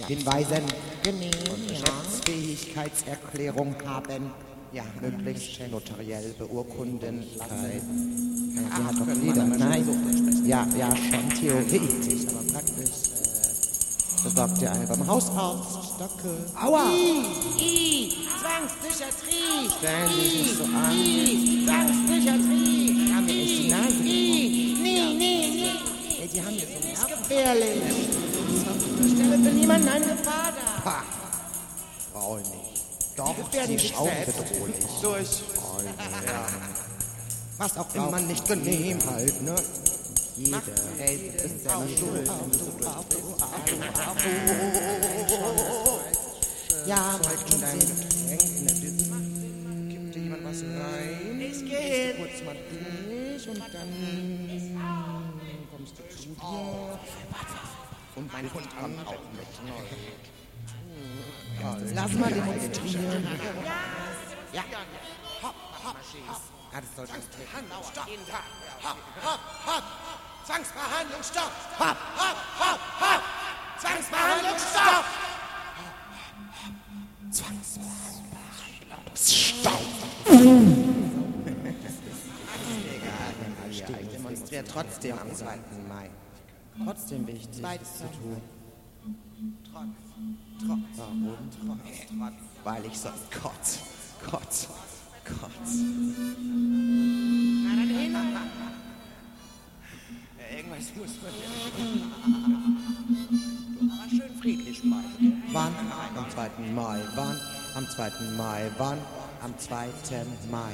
Hinweisen 0.07 0.63
und 1.07 1.69
Geschäftsfähigkeitserklärung 1.69 3.75
haben. 3.87 4.31
Ja, 4.73 4.83
möglichst 5.01 5.61
notariell 5.71 6.35
beurkunden. 6.39 7.25
Ja, 7.39 7.47
die 7.47 7.81
hat 8.85 9.01
doch 9.01 9.09
jeder. 9.23 9.45
Nein, 9.45 9.89
ja, 10.45 10.67
ja, 10.77 10.95
schon 10.95 11.31
theoretisch, 11.31 12.27
aber 12.29 12.43
praktisch 12.53 12.91
äh, 13.15 14.25
besorgt 14.25 14.61
ihr 14.61 14.71
eine 14.73 14.87
beim 14.87 15.07
Hausarzt. 15.07 15.86
Danke. 15.99 16.29
Aua! 16.61 16.91
I, 17.59 18.13
Zwangspsychiatrie! 18.41 19.71
Stellen 19.79 20.11
Sie 20.15 20.21
sich 20.21 20.43
nicht 20.43 20.57
so 20.59 20.65
an. 20.65 20.93
I, 20.93 21.65
Zwangspsychiatrie! 21.67 23.13
Haben 23.15 23.25
mir 23.25 23.33
echt 23.33 23.59
die 23.63 23.69
Nase 23.71 23.95
I, 24.05 24.79
nee, 24.83 25.15
nee, 25.17 25.49
nee! 25.55 26.21
Ey, 26.21 26.29
die 26.29 26.43
haben 26.43 26.55
mir 26.55 26.67
so 26.67 27.07
Ist 27.07 27.09
gefährlich! 27.09 27.83
Stelle 29.15 29.39
für 29.39 29.55
niemanden 29.57 29.89
eine 29.89 30.05
Gefahr 30.05 30.53
dar! 30.53 30.85
Ha! 30.85 31.05
Brauche 32.13 32.41
ich 32.41 32.49
nicht. 32.49 32.77
Doch, 33.17 33.35
sie 33.67 33.75
ist 33.75 33.97
auch 33.97 34.11
bedrohlich. 34.27 34.85
Durch. 35.01 35.43
Ja. 36.27 36.47
Was 37.59 37.79
auch 37.79 37.95
immer 37.95 38.21
nicht 38.21 38.47
genehm 38.47 38.99
halt, 39.11 39.41
ne? 39.41 39.55
Jeder 40.37 40.61
das 40.61 41.45
ist 41.45 41.63
selber 41.63 41.89
schuld. 41.99 42.31
Ja, 46.87 47.19
Getränk 47.19 47.83
in 48.29 48.67
Düse. 48.67 49.07
Gibt 49.89 50.15
dir 50.15 50.23
jemand 50.23 50.45
was 50.45 50.63
rein? 50.63 51.41
Ich 51.41 51.65
gehe 51.65 51.79
hin! 51.79 52.17
Kurz 52.19 52.45
mal 52.45 52.57
durch 52.71 53.49
und 53.49 53.61
dann 53.73 53.91
kommst 55.71 55.99
du 55.99 56.03
zu 56.15 56.29
dir. 56.29 56.99
Und 58.17 58.33
mein 58.33 58.53
Hund 58.53 58.69
kommt 58.79 59.07
auch 59.07 59.13
mit. 59.33 59.49
Ja, 61.61 61.77
lass 61.95 62.13
mal 62.13 62.31
demonstrieren. 62.31 63.27
Ja. 64.53 64.65
Hopp, 65.43 65.55
hopp, 65.83 65.97
hopp. 66.29 66.41
Ja, 66.73 66.81
das 66.81 66.95
soll 66.95 67.07
Behandlung, 67.07 67.83
stopp! 67.91 68.07
Hopp, 68.83 68.99
hopp, 69.23 69.41
hopp! 69.67 70.16
Zwangsbehandlung, 70.47 71.23
stopp! 71.25 71.51
Hopp, 71.77 71.97
hopp, 72.17 72.37
hopp, 72.61 72.81
hopp! 73.01 73.23
Zwangsbehandlung, 73.81 74.55
stopp! 74.57 75.05
Ich 83.69 83.85
demonstriere 84.13 84.65
trotzdem 84.65 85.19
am 85.19 85.35
2. 85.35 85.59
Mai. 85.89 86.11
Trotzdem 86.85 87.27
wichtig, 87.27 87.61
beides 87.61 87.99
zu 87.99 88.05
tun. 88.05 88.41
Trotz. 89.73 89.85
Trotz. 90.65 90.79
Warum? 90.97 91.37
Trotz. 91.67 92.35
Weil 92.63 92.85
ich 92.85 92.97
sonst 92.97 93.33
kotz. 93.33 93.81
Kotz. 94.25 94.69
Kotz. 95.25 95.81
Es 100.79 100.95
muss 100.97 101.17
man 101.23 101.33
aber 103.91 104.11
schön 104.11 104.41
friedlich 104.41 104.81
bleiben. 104.83 105.43
Wann? 105.53 105.75
Am 106.17 106.31
2. 106.31 106.51
Mai. 106.75 107.01
Wann? 107.15 107.37
Am 107.75 107.89
2. 107.89 108.11
Mai. 108.37 108.71
Wann? 108.79 108.99
Am 109.43 109.59
2. 109.59 109.87
Mai. 110.51 110.73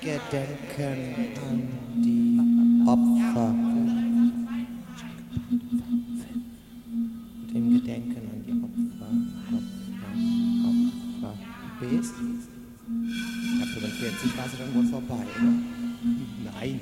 Gedenken 0.00 1.38
an 1.48 1.68
die 2.02 2.40
Opfer. 2.86 3.54
Dem 7.52 7.70
Gedenken 7.74 8.22
an 8.32 8.42
die 8.46 8.56
Opfer. 8.64 9.10
Opfer, 10.66 10.82
Opfer. 11.22 11.34
Bist? 11.80 12.14
Ab 13.62 13.68
45 13.68 14.36
war 14.36 14.48
sie 14.48 14.56
dann 14.58 14.74
wohl 14.74 14.86
vorbei? 14.86 15.26
Nein. 16.44 16.80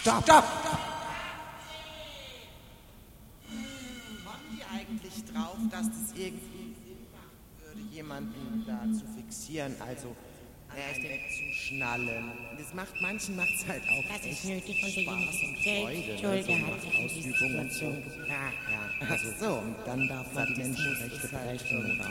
Stopp. 0.00 0.22
Stopp. 0.22 0.44
Stopp. 0.44 0.78
Kommen 4.24 4.56
die 4.56 4.64
eigentlich 4.64 5.24
drauf, 5.30 5.58
dass 5.70 5.88
das 5.88 6.16
irgendwie 6.16 6.72
Sinn 6.72 7.04
machen 7.12 7.36
würde, 7.60 7.82
jemanden 7.94 8.64
da 8.66 8.80
zu 8.98 9.04
fixieren, 9.14 9.74
also 9.78 10.16
äh, 10.74 11.02
wegzuschnallen. 11.02 12.32
Das 12.56 12.72
macht 12.72 12.94
manchen 13.02 13.36
macht's 13.36 13.66
halt 13.68 13.82
auch 13.82 14.16
Das 14.16 14.24
ist 14.24 14.44
nötig 14.46 14.82
und 14.82 14.90
Spaß 14.90 15.42
und 15.42 15.58
Freude, 15.58 15.98
ne, 15.98 16.20
der 16.22 16.44
so 16.44 16.66
hat 16.66 16.80
sich 16.80 16.96
in 16.96 17.08
diese. 17.08 17.32
Situation 17.36 18.02
gebracht. 18.02 18.54
Ja, 18.70 19.06
also 19.06 19.28
so, 19.38 19.58
und 19.58 19.76
dann 19.84 20.08
darf 20.08 20.32
man 20.32 20.46
die 20.46 20.62
Menschenrechte 20.62 21.28
brechen 21.28 21.78
oder 21.78 22.08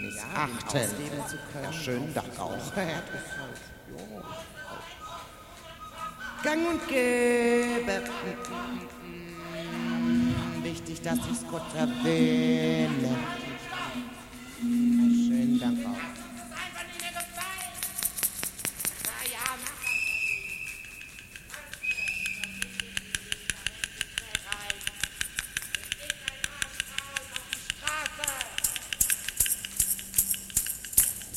missachten. 0.00 0.80
Ja, 0.80 1.26
zu 1.26 1.36
können. 1.52 1.64
Ja, 1.64 1.72
schönen 1.74 2.14
Dank 2.14 2.40
auch. 2.40 2.72
Gang 6.46 6.64
und 6.64 6.86
Gäbe. 6.86 8.04
Wichtig, 10.62 11.02
dass 11.02 11.18
ich's 11.28 11.44
kurz 11.50 11.74
erwähne. 11.74 13.16
Schönen 14.60 15.58
Dank 15.58 15.78
auch. 15.86 15.98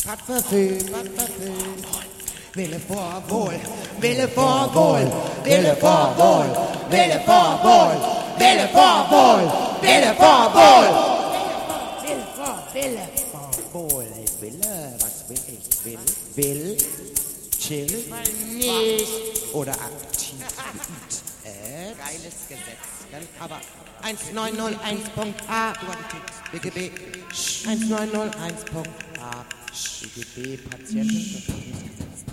Hat 0.08 0.22
verfehlt, 0.22 0.94
hat 0.94 1.08
verfehlt. 1.08 2.09
Wille 2.60 2.78
vor 2.78 3.24
Wohl, 3.30 3.58
Wille 4.02 4.28
vor 4.28 4.70
Wohl, 4.74 5.10
Wille 5.46 5.76
vor 5.78 6.14
Wohl, 6.18 6.50
Wille 6.92 7.22
vor 7.26 7.58
Wohl, 7.64 7.98
Wille 8.38 8.68
vor 8.74 9.08
Wohl, 9.10 9.46
Wille 9.82 10.14
vor 10.18 10.54
Wohl. 10.54 10.90
Wille 12.04 12.28
vor, 12.36 12.58
Wille 12.74 13.08
vor 13.32 13.52
Wohl. 13.72 14.08
Ich 14.26 14.42
wille, 14.42 14.94
was 15.00 15.30
will 15.30 15.40
ich? 15.48 15.86
Will, 15.86 16.00
will, 16.36 16.78
chill, 17.58 17.88
nicht. 18.52 19.54
Oder 19.54 19.72
aktiv. 19.72 20.44
Äh, 21.46 21.94
geiles 21.96 22.46
Gesetz. 22.50 22.86
Aber 23.40 23.62
1901.a 24.04 25.74
BGB 26.52 26.92
1901.a 27.66 29.46
BGB 30.02 30.58
Patienten 30.70 31.59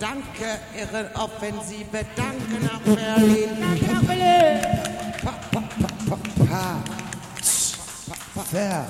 Danke, 0.07 0.61
Ihre 0.79 1.11
Offensive. 1.17 2.07
Danke 2.15 2.65
nach 2.65 2.79
Berlin. 2.81 3.51
Danke 3.61 3.87
nach 3.93 4.05
Berlin. 4.05 4.61
Pa, 5.25 5.33
pa, 5.51 5.63
Ver. 8.45 8.87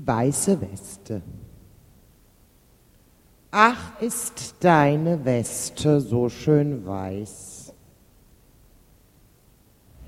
Die 0.00 0.06
weiße 0.06 0.58
Weste. 0.60 1.20
Ach, 3.50 4.00
ist 4.00 4.54
deine 4.60 5.22
Weste 5.24 6.00
so 6.00 6.30
schön 6.30 6.86
weiß, 6.86 7.74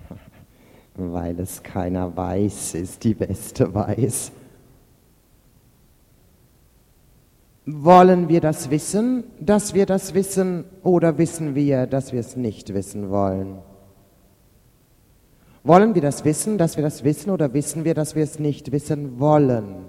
weil 0.94 1.38
es 1.40 1.62
keiner 1.62 2.16
weiß, 2.16 2.74
ist 2.76 3.04
die 3.04 3.18
Weste 3.20 3.74
weiß. 3.74 4.32
Wollen 7.66 8.28
wir 8.30 8.40
das 8.40 8.70
wissen, 8.70 9.24
dass 9.40 9.74
wir 9.74 9.84
das 9.84 10.14
wissen, 10.14 10.64
oder 10.82 11.18
wissen 11.18 11.54
wir, 11.54 11.86
dass 11.86 12.12
wir 12.12 12.20
es 12.20 12.34
nicht 12.36 12.72
wissen 12.72 13.10
wollen? 13.10 13.58
Wollen 15.64 15.94
wir 15.94 16.02
das 16.02 16.24
wissen, 16.24 16.58
dass 16.58 16.76
wir 16.76 16.82
das 16.82 17.04
wissen, 17.04 17.30
oder 17.30 17.52
wissen 17.54 17.84
wir, 17.84 17.94
dass 17.94 18.14
wir 18.14 18.24
es 18.24 18.38
nicht 18.38 18.72
wissen 18.72 19.20
wollen? 19.20 19.86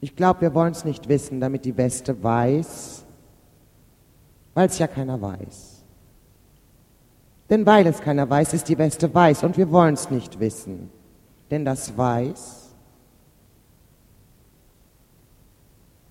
Ich 0.00 0.16
glaube, 0.16 0.42
wir 0.42 0.54
wollen 0.54 0.72
es 0.72 0.84
nicht 0.84 1.08
wissen, 1.08 1.40
damit 1.40 1.64
die 1.64 1.76
Weste 1.76 2.22
weiß, 2.22 3.04
weil 4.54 4.66
es 4.68 4.78
ja 4.78 4.86
keiner 4.86 5.20
weiß. 5.20 5.84
Denn 7.50 7.64
weil 7.64 7.86
es 7.86 8.00
keiner 8.00 8.28
weiß, 8.28 8.54
ist 8.54 8.68
die 8.68 8.78
Weste 8.78 9.12
weiß 9.12 9.44
und 9.44 9.56
wir 9.56 9.70
wollen 9.70 9.94
es 9.94 10.10
nicht 10.10 10.40
wissen. 10.40 10.90
Denn 11.50 11.64
das 11.64 11.96
Weiß 11.96 12.74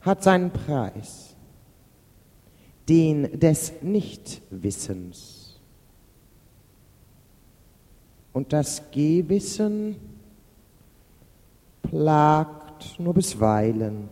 hat 0.02 0.24
seinen 0.24 0.52
Preis, 0.52 1.36
den 2.88 3.40
des 3.40 3.74
Nichtwissens. 3.82 5.35
Und 8.36 8.52
das 8.52 8.82
Gewissen 8.92 9.96
plagt 11.84 13.00
nur 13.00 13.14
bisweilen. 13.14 14.10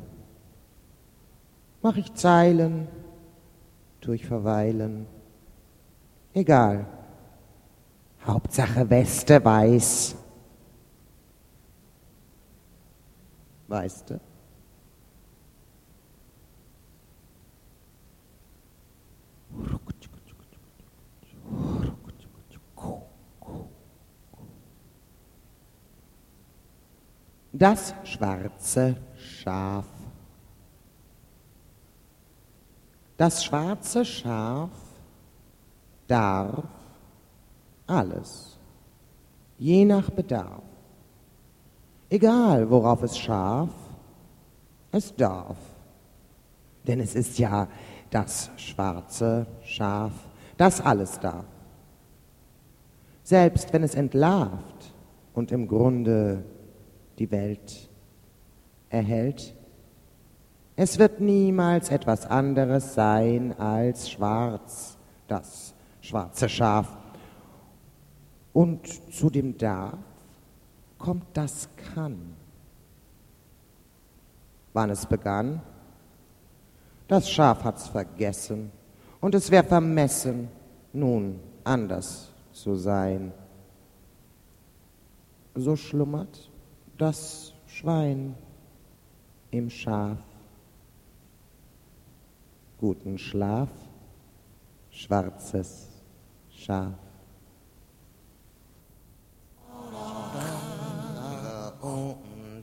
Mach 1.81 1.97
ich 1.97 2.13
Zeilen, 2.13 2.87
tu 3.99 4.13
ich 4.13 4.25
verweilen. 4.25 5.07
Egal. 6.33 6.85
Hauptsache 8.25 8.89
Weste 8.89 9.43
weiß. 9.43 10.15
Weißt 13.67 14.09
du? 14.09 14.21
Das 27.55 27.93
schwarze 28.03 28.95
Schaf. 29.15 29.85
Das 33.15 33.45
schwarze 33.45 34.03
Schaf 34.03 34.71
darf 36.07 36.63
alles, 37.85 38.57
je 39.59 39.85
nach 39.85 40.09
Bedarf. 40.09 40.63
Egal, 42.09 42.67
worauf 42.71 43.03
es 43.03 43.17
scharf, 43.19 43.69
es 44.91 45.15
darf. 45.15 45.57
Denn 46.87 46.99
es 46.99 47.13
ist 47.13 47.37
ja 47.37 47.67
das 48.09 48.49
schwarze 48.57 49.45
Schaf, 49.63 50.11
das 50.57 50.81
alles 50.81 51.19
darf. 51.19 51.45
Selbst 53.23 53.71
wenn 53.71 53.83
es 53.83 53.93
entlarvt 53.93 54.93
und 55.35 55.51
im 55.51 55.67
Grunde 55.67 56.43
die 57.19 57.31
Welt 57.31 57.89
erhält, 58.89 59.53
es 60.75 60.97
wird 60.97 61.19
niemals 61.19 61.89
etwas 61.89 62.25
anderes 62.25 62.95
sein 62.95 63.57
als 63.59 64.09
schwarz, 64.09 64.97
das 65.27 65.73
schwarze 66.01 66.49
Schaf. 66.49 66.87
Und 68.53 68.87
zu 69.13 69.29
dem 69.29 69.57
Darf 69.57 69.97
kommt 70.97 71.25
das 71.33 71.69
Kann. 71.93 72.35
Wann 74.73 74.89
es 74.89 75.05
begann? 75.05 75.61
Das 77.07 77.29
Schaf 77.29 77.63
hat's 77.63 77.89
vergessen 77.89 78.71
und 79.21 79.35
es 79.35 79.51
wär 79.51 79.63
vermessen, 79.63 80.47
nun 80.91 81.39
anders 81.63 82.31
zu 82.51 82.75
sein. 82.75 83.31
So 85.53 85.75
schlummert 85.75 86.49
das 86.97 87.53
Schwein 87.67 88.35
im 89.51 89.69
Schaf. 89.69 90.17
Guten 92.79 93.17
Schlaf, 93.17 93.69
schwarzes 94.91 95.87
Schaf. 96.49 96.93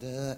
Der 0.01 0.37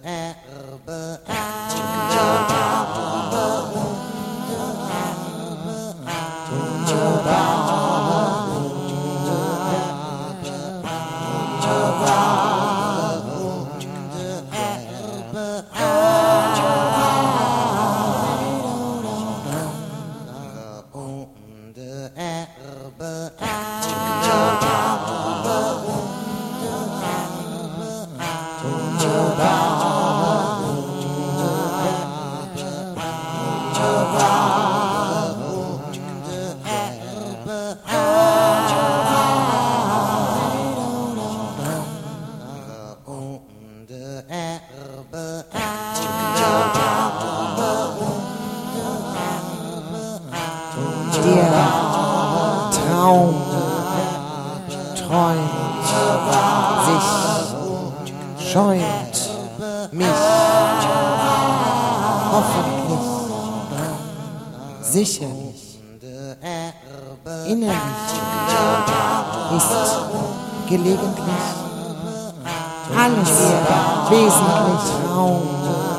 wesentlich 74.23 74.83
Traum, 75.05 75.43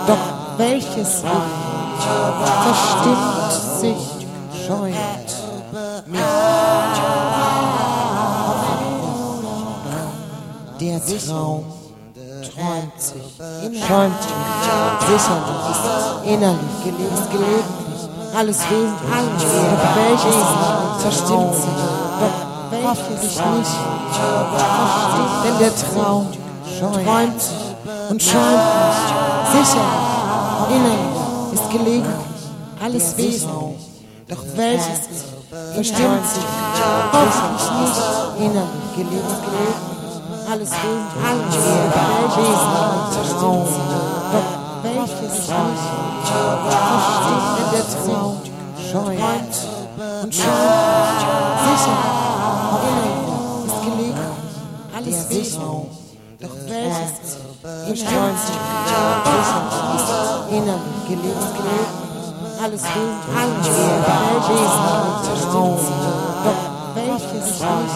doch 0.07 0.57
welches 0.57 1.23
Ich 1.23 2.05
verstimmt 2.63 3.53
sich, 3.79 4.03
scheut? 4.65 5.29
Mich. 6.05 6.21
Der 10.79 10.99
Traum 10.99 11.65
träumt 12.43 12.99
sich, 12.99 13.29
schäumt 13.87 14.23
mich, 15.07 15.15
ist 15.15 15.29
innerlich, 16.25 16.85
ist 16.85 17.31
gelegentlich, 17.31 18.01
alles 18.37 18.59
wesentlich, 18.69 19.49
doch 19.71 19.95
welches 19.95 20.39
verstimmt 20.99 21.55
sich, 21.55 21.77
doch 22.19 22.37
welches 22.71 23.21
nicht, 23.21 23.71
verstimmt, 24.55 25.39
denn 25.45 25.57
der 25.59 25.73
Traum 25.75 26.27
träumt 26.79 27.41
sich 27.41 27.62
und 28.09 28.15
mich, 28.15 28.33
sicherlich, 29.51 30.03
innerlich, 30.69 31.53
ist 31.53 31.69
gelegentlich, 31.69 32.41
alles 32.83 33.17
wesentlich, 33.17 33.79
doch 34.27 34.43
welches 34.55 35.01
verstimmt 35.73 36.25
sich, 36.27 36.43
hoffentlich 37.11 37.67
nicht, 37.79 38.01
innerlich, 38.39 38.87
gelegentlich, 38.95 39.77
alles 40.51 40.71
wesentlich, 40.71 41.23
alles 41.29 41.55
wesentlich, 42.37 43.29
Traum, 43.39 43.67
doch 44.31 44.51
welches 44.83 45.35
nicht, 45.47 45.85
verstimmt, 46.89 47.49
denn 47.57 47.69
der 47.73 47.85
Traum? 47.89 48.33
Träumt 48.91 49.55
und 50.23 50.31
schäumt, 50.35 51.21
sicher, 51.65 51.97
innerlich, 52.89 53.65
ist 53.65 53.79
gelegentlich, 53.83 54.43
alles 54.95 55.19
wesentlich, 55.29 55.87
doch 56.39 56.55
welches 56.67 57.37
verstimmt 57.63 58.03
sich, 58.03 58.59
sicher, 59.23 59.61
ist 59.95 60.11
innerlich, 60.51 61.07
gelegentlich, 61.07 61.87
alles 62.61 62.83
wesentlich, 62.83 63.37
alles 63.39 63.67
wesentlich, 64.47 65.43
Traum, 65.49 65.79
doch 66.43 66.61
welches 66.95 67.31
nicht, 67.31 67.91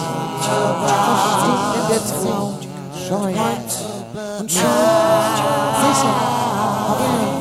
verstimmt, 0.78 1.64
denn 1.74 1.86
der 1.90 2.02
Traum 2.08 2.52
träumt 3.08 3.72
und 4.40 4.48
schäumt, 4.50 5.38
sicher, 5.82 6.14
innerlich, 6.96 7.37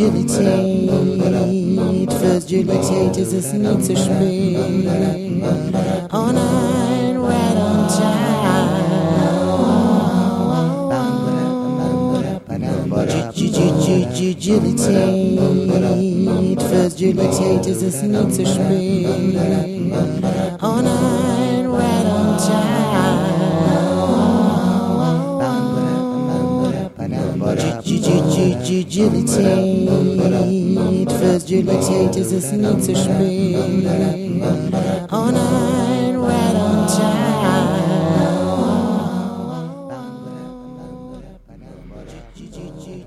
Juliet, 0.00 0.30
first 2.14 2.50
Juliet 2.50 3.16
ist 3.18 3.34
es 3.34 3.52
nie 3.52 3.78
zu 3.82 3.94
spät. 3.94 4.56
Oh 6.10 6.32
nein, 6.32 7.18
right 7.18 7.56
on 7.56 7.86
time. 7.86 8.30
Juliet 16.96 17.66
ist 17.66 17.82
es 17.82 18.02
nie 18.02 18.28
zu 18.30 18.46
spät. 18.46 19.06
Oh 20.62 20.80
nein, 20.80 21.66
right 21.66 22.06
on 22.06 22.38
time. 22.38 23.89
Juliet 31.50 32.16
ist 32.16 32.32
es 32.32 32.52
nie 32.52 32.80
zu 32.80 32.94
spät. 32.94 33.56
Oh 35.10 35.30
nein, 35.32 36.16
right 36.16 36.54
on 36.54 36.86
time. 36.86 37.10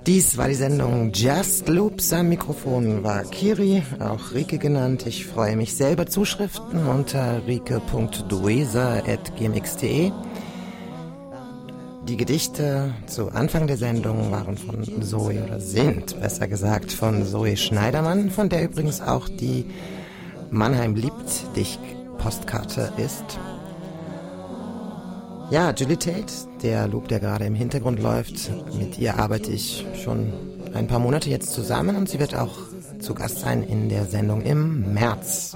Dies 0.05 0.38
war 0.38 0.49
die 0.49 0.55
Sendung 0.55 1.13
Just 1.13 1.69
Loops. 1.69 2.11
Am 2.11 2.27
Mikrofon 2.27 3.05
war 3.05 3.23
Kiri, 3.23 3.84
auch 4.01 4.34
Rike 4.34 4.57
genannt. 4.57 5.05
Ich 5.07 5.25
freue 5.25 5.55
mich 5.55 5.77
selber 5.77 6.07
Zuschriften 6.07 6.86
unter 6.86 7.47
rike.duesa.gmx.de. 7.47 10.11
Die 12.08 12.18
Gedichte 12.18 12.93
zu 13.08 13.30
Anfang 13.32 13.66
der 13.68 13.78
Sendung 13.78 14.30
waren 14.30 14.58
von 14.58 15.01
Zoe 15.01 15.41
oder 15.41 15.62
sind, 15.62 16.20
besser 16.20 16.49
gesagt, 16.49 16.91
von 16.91 17.26
Zoe 17.26 17.56
Schneidermann, 17.56 18.30
von 18.30 18.49
der 18.49 18.66
übrigens 18.66 19.01
auch 19.01 19.30
die 19.30 19.66
Mannheim 20.51 20.95
liebt 20.95 21.56
dich 21.56 21.80
Postkarte 22.18 22.91
ist. 22.97 23.39
Ja, 25.49 25.72
Julie 25.72 25.97
Tate, 25.97 26.34
der 26.62 26.88
Loop, 26.88 27.08
der 27.08 27.22
gerade 27.22 27.45
im 27.45 27.56
Hintergrund 27.56 28.01
läuft, 28.01 28.51
mit 28.78 28.97
ihr 28.97 29.18
arbeite 29.18 29.51
ich 29.51 29.86
schon 30.04 30.34
ein 30.74 30.88
paar 30.88 30.99
Monate 30.99 31.30
jetzt 31.30 31.54
zusammen 31.54 31.95
und 31.95 32.10
sie 32.10 32.20
wird 32.20 32.36
auch 32.36 32.58
zu 32.99 33.14
Gast 33.14 33.39
sein 33.39 33.64
in 33.64 33.88
der 33.88 34.06
Sendung 34.06 34.41
im 34.41 34.93
März. 34.93 35.56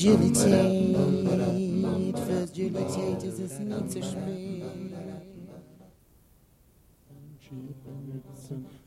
First 0.00 0.16
Juliet 2.56 3.22
ist 3.22 3.38
es 3.38 3.58
nie 3.58 3.86
zu 3.86 4.02
spät. 4.02 4.64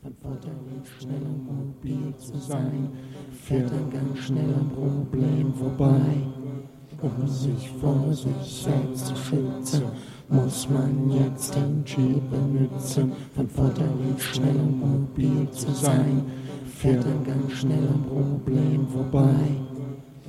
Von 0.02 0.16
Vorteil 0.16 0.56
schnell 1.00 1.22
und 1.22 1.46
mobil 1.46 2.18
zu 2.18 2.36
sein, 2.40 2.90
fährt 3.32 3.72
ein 3.72 3.92
ganz 3.92 4.18
schnell 4.18 4.56
am 4.56 4.72
Problem 4.72 5.54
vorbei. 5.54 6.02
Um 7.00 7.28
sich 7.28 7.70
vor 7.80 8.12
sich 8.12 8.64
selbst 8.64 9.06
zu 9.06 9.16
schützen, 9.16 9.84
muss 10.30 10.68
man 10.68 11.12
jetzt 11.12 11.54
den 11.54 11.84
Jeep 11.86 12.24
benutzen. 12.32 13.12
Von 13.36 13.48
Vorteil 13.48 13.88
schnell 14.18 14.56
und 14.56 14.80
mobil 14.80 15.48
zu 15.52 15.72
sein, 15.74 16.26
fährt 16.66 17.06
ein 17.06 17.24
ganz 17.24 17.52
schnell 17.52 17.88
am 17.88 18.04
Problem 18.04 18.88
vorbei. 18.88 19.64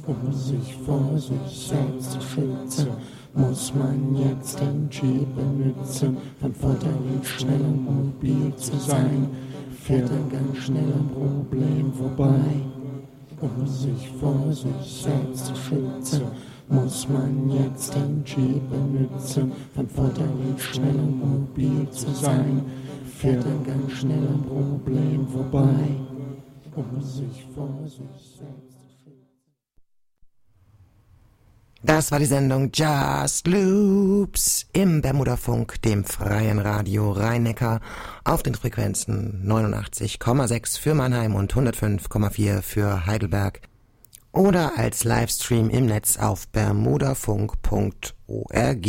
Um 0.06 0.32
sich 0.32 0.76
vor 0.84 1.18
sich 1.18 1.68
selbst 1.68 2.12
zu 2.12 2.20
schützen, 2.20 2.88
muss 3.32 3.72
man 3.74 4.14
jetzt 4.16 4.60
den 4.60 4.88
Jeep 4.90 5.26
benutzen. 5.34 6.18
Von 6.40 6.52
Vorteil 6.54 6.98
ist, 7.20 7.30
schnell 7.30 7.60
und 7.62 7.84
mobil 7.84 8.54
zu 8.56 8.76
sein, 8.78 9.28
fährt 9.82 10.10
ein 10.10 10.28
ganz 10.30 10.58
schnell 10.58 10.92
am 10.92 11.08
Problem 11.08 11.92
vorbei. 11.92 12.38
Um 13.40 13.66
sich 13.66 14.10
vor 14.20 14.52
sich 14.52 15.02
selbst 15.02 15.46
zu 15.46 15.56
schützen, 15.56 16.22
muss 16.68 17.08
man 17.08 17.50
jetzt 17.50 17.94
den 17.94 18.22
Jeep 18.26 18.62
benutzen. 18.68 19.52
Von 19.74 19.88
Vorteil 19.88 20.28
ist, 20.54 20.64
schnell 20.64 20.96
und 20.96 21.18
mobil 21.18 21.88
zu 21.90 22.10
sein, 22.10 22.62
fährt 23.16 23.44
ein 23.44 23.64
ganz 23.64 23.92
schnell 23.92 24.26
am 24.28 24.42
Problem 24.42 25.26
vorbei. 25.28 25.96
Um 26.76 27.00
sich 27.00 27.46
vor 27.54 27.70
sich 27.84 28.36
selbst 28.38 28.78
zu 28.78 29.10
schützen. 29.10 29.28
Das 31.86 32.10
war 32.10 32.18
die 32.18 32.24
Sendung 32.24 32.70
Just 32.72 33.46
Loops 33.46 34.64
im 34.72 35.02
Bermudafunk, 35.02 35.82
dem 35.82 36.04
freien 36.04 36.58
Radio 36.58 37.12
Rhein-Neckar 37.12 37.80
auf 38.24 38.42
den 38.42 38.54
Frequenzen 38.54 39.44
89,6 39.46 40.80
für 40.80 40.94
Mannheim 40.94 41.34
und 41.34 41.52
105,4 41.52 42.62
für 42.62 43.04
Heidelberg 43.04 43.60
oder 44.32 44.78
als 44.78 45.04
Livestream 45.04 45.68
im 45.68 45.84
Netz 45.84 46.16
auf 46.16 46.48
bermudafunk.org. 46.48 48.88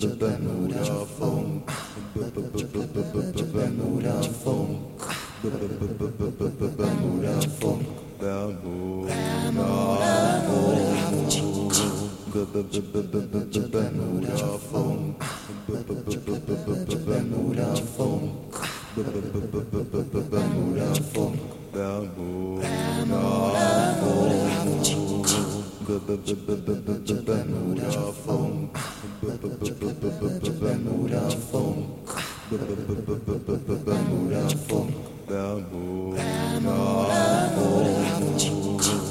Bermuda 0.00 1.04
Funk. 1.18 1.68
Bermuda 3.52 4.22
Funk. 4.40 4.96
Bermuda 5.42 7.36
Funk. 7.60 8.00
Bermuda 8.18 8.56
Funk. 14.70 15.20
Bermuda 17.20 17.74
Funk. 17.90 18.56
Bermuda 20.30 20.88
Funk. 21.12 21.40
Bermuda 21.72 22.64
Funk. 23.04 23.89
Bermuda 27.26 27.90
Funk. 28.24 28.78
Bermuda 30.60 31.30
Funk. 31.50 32.06
Bermuda 33.82 34.46
Funk. 34.68 34.94
Bermuda 35.26 36.20
Funk. 37.50 39.09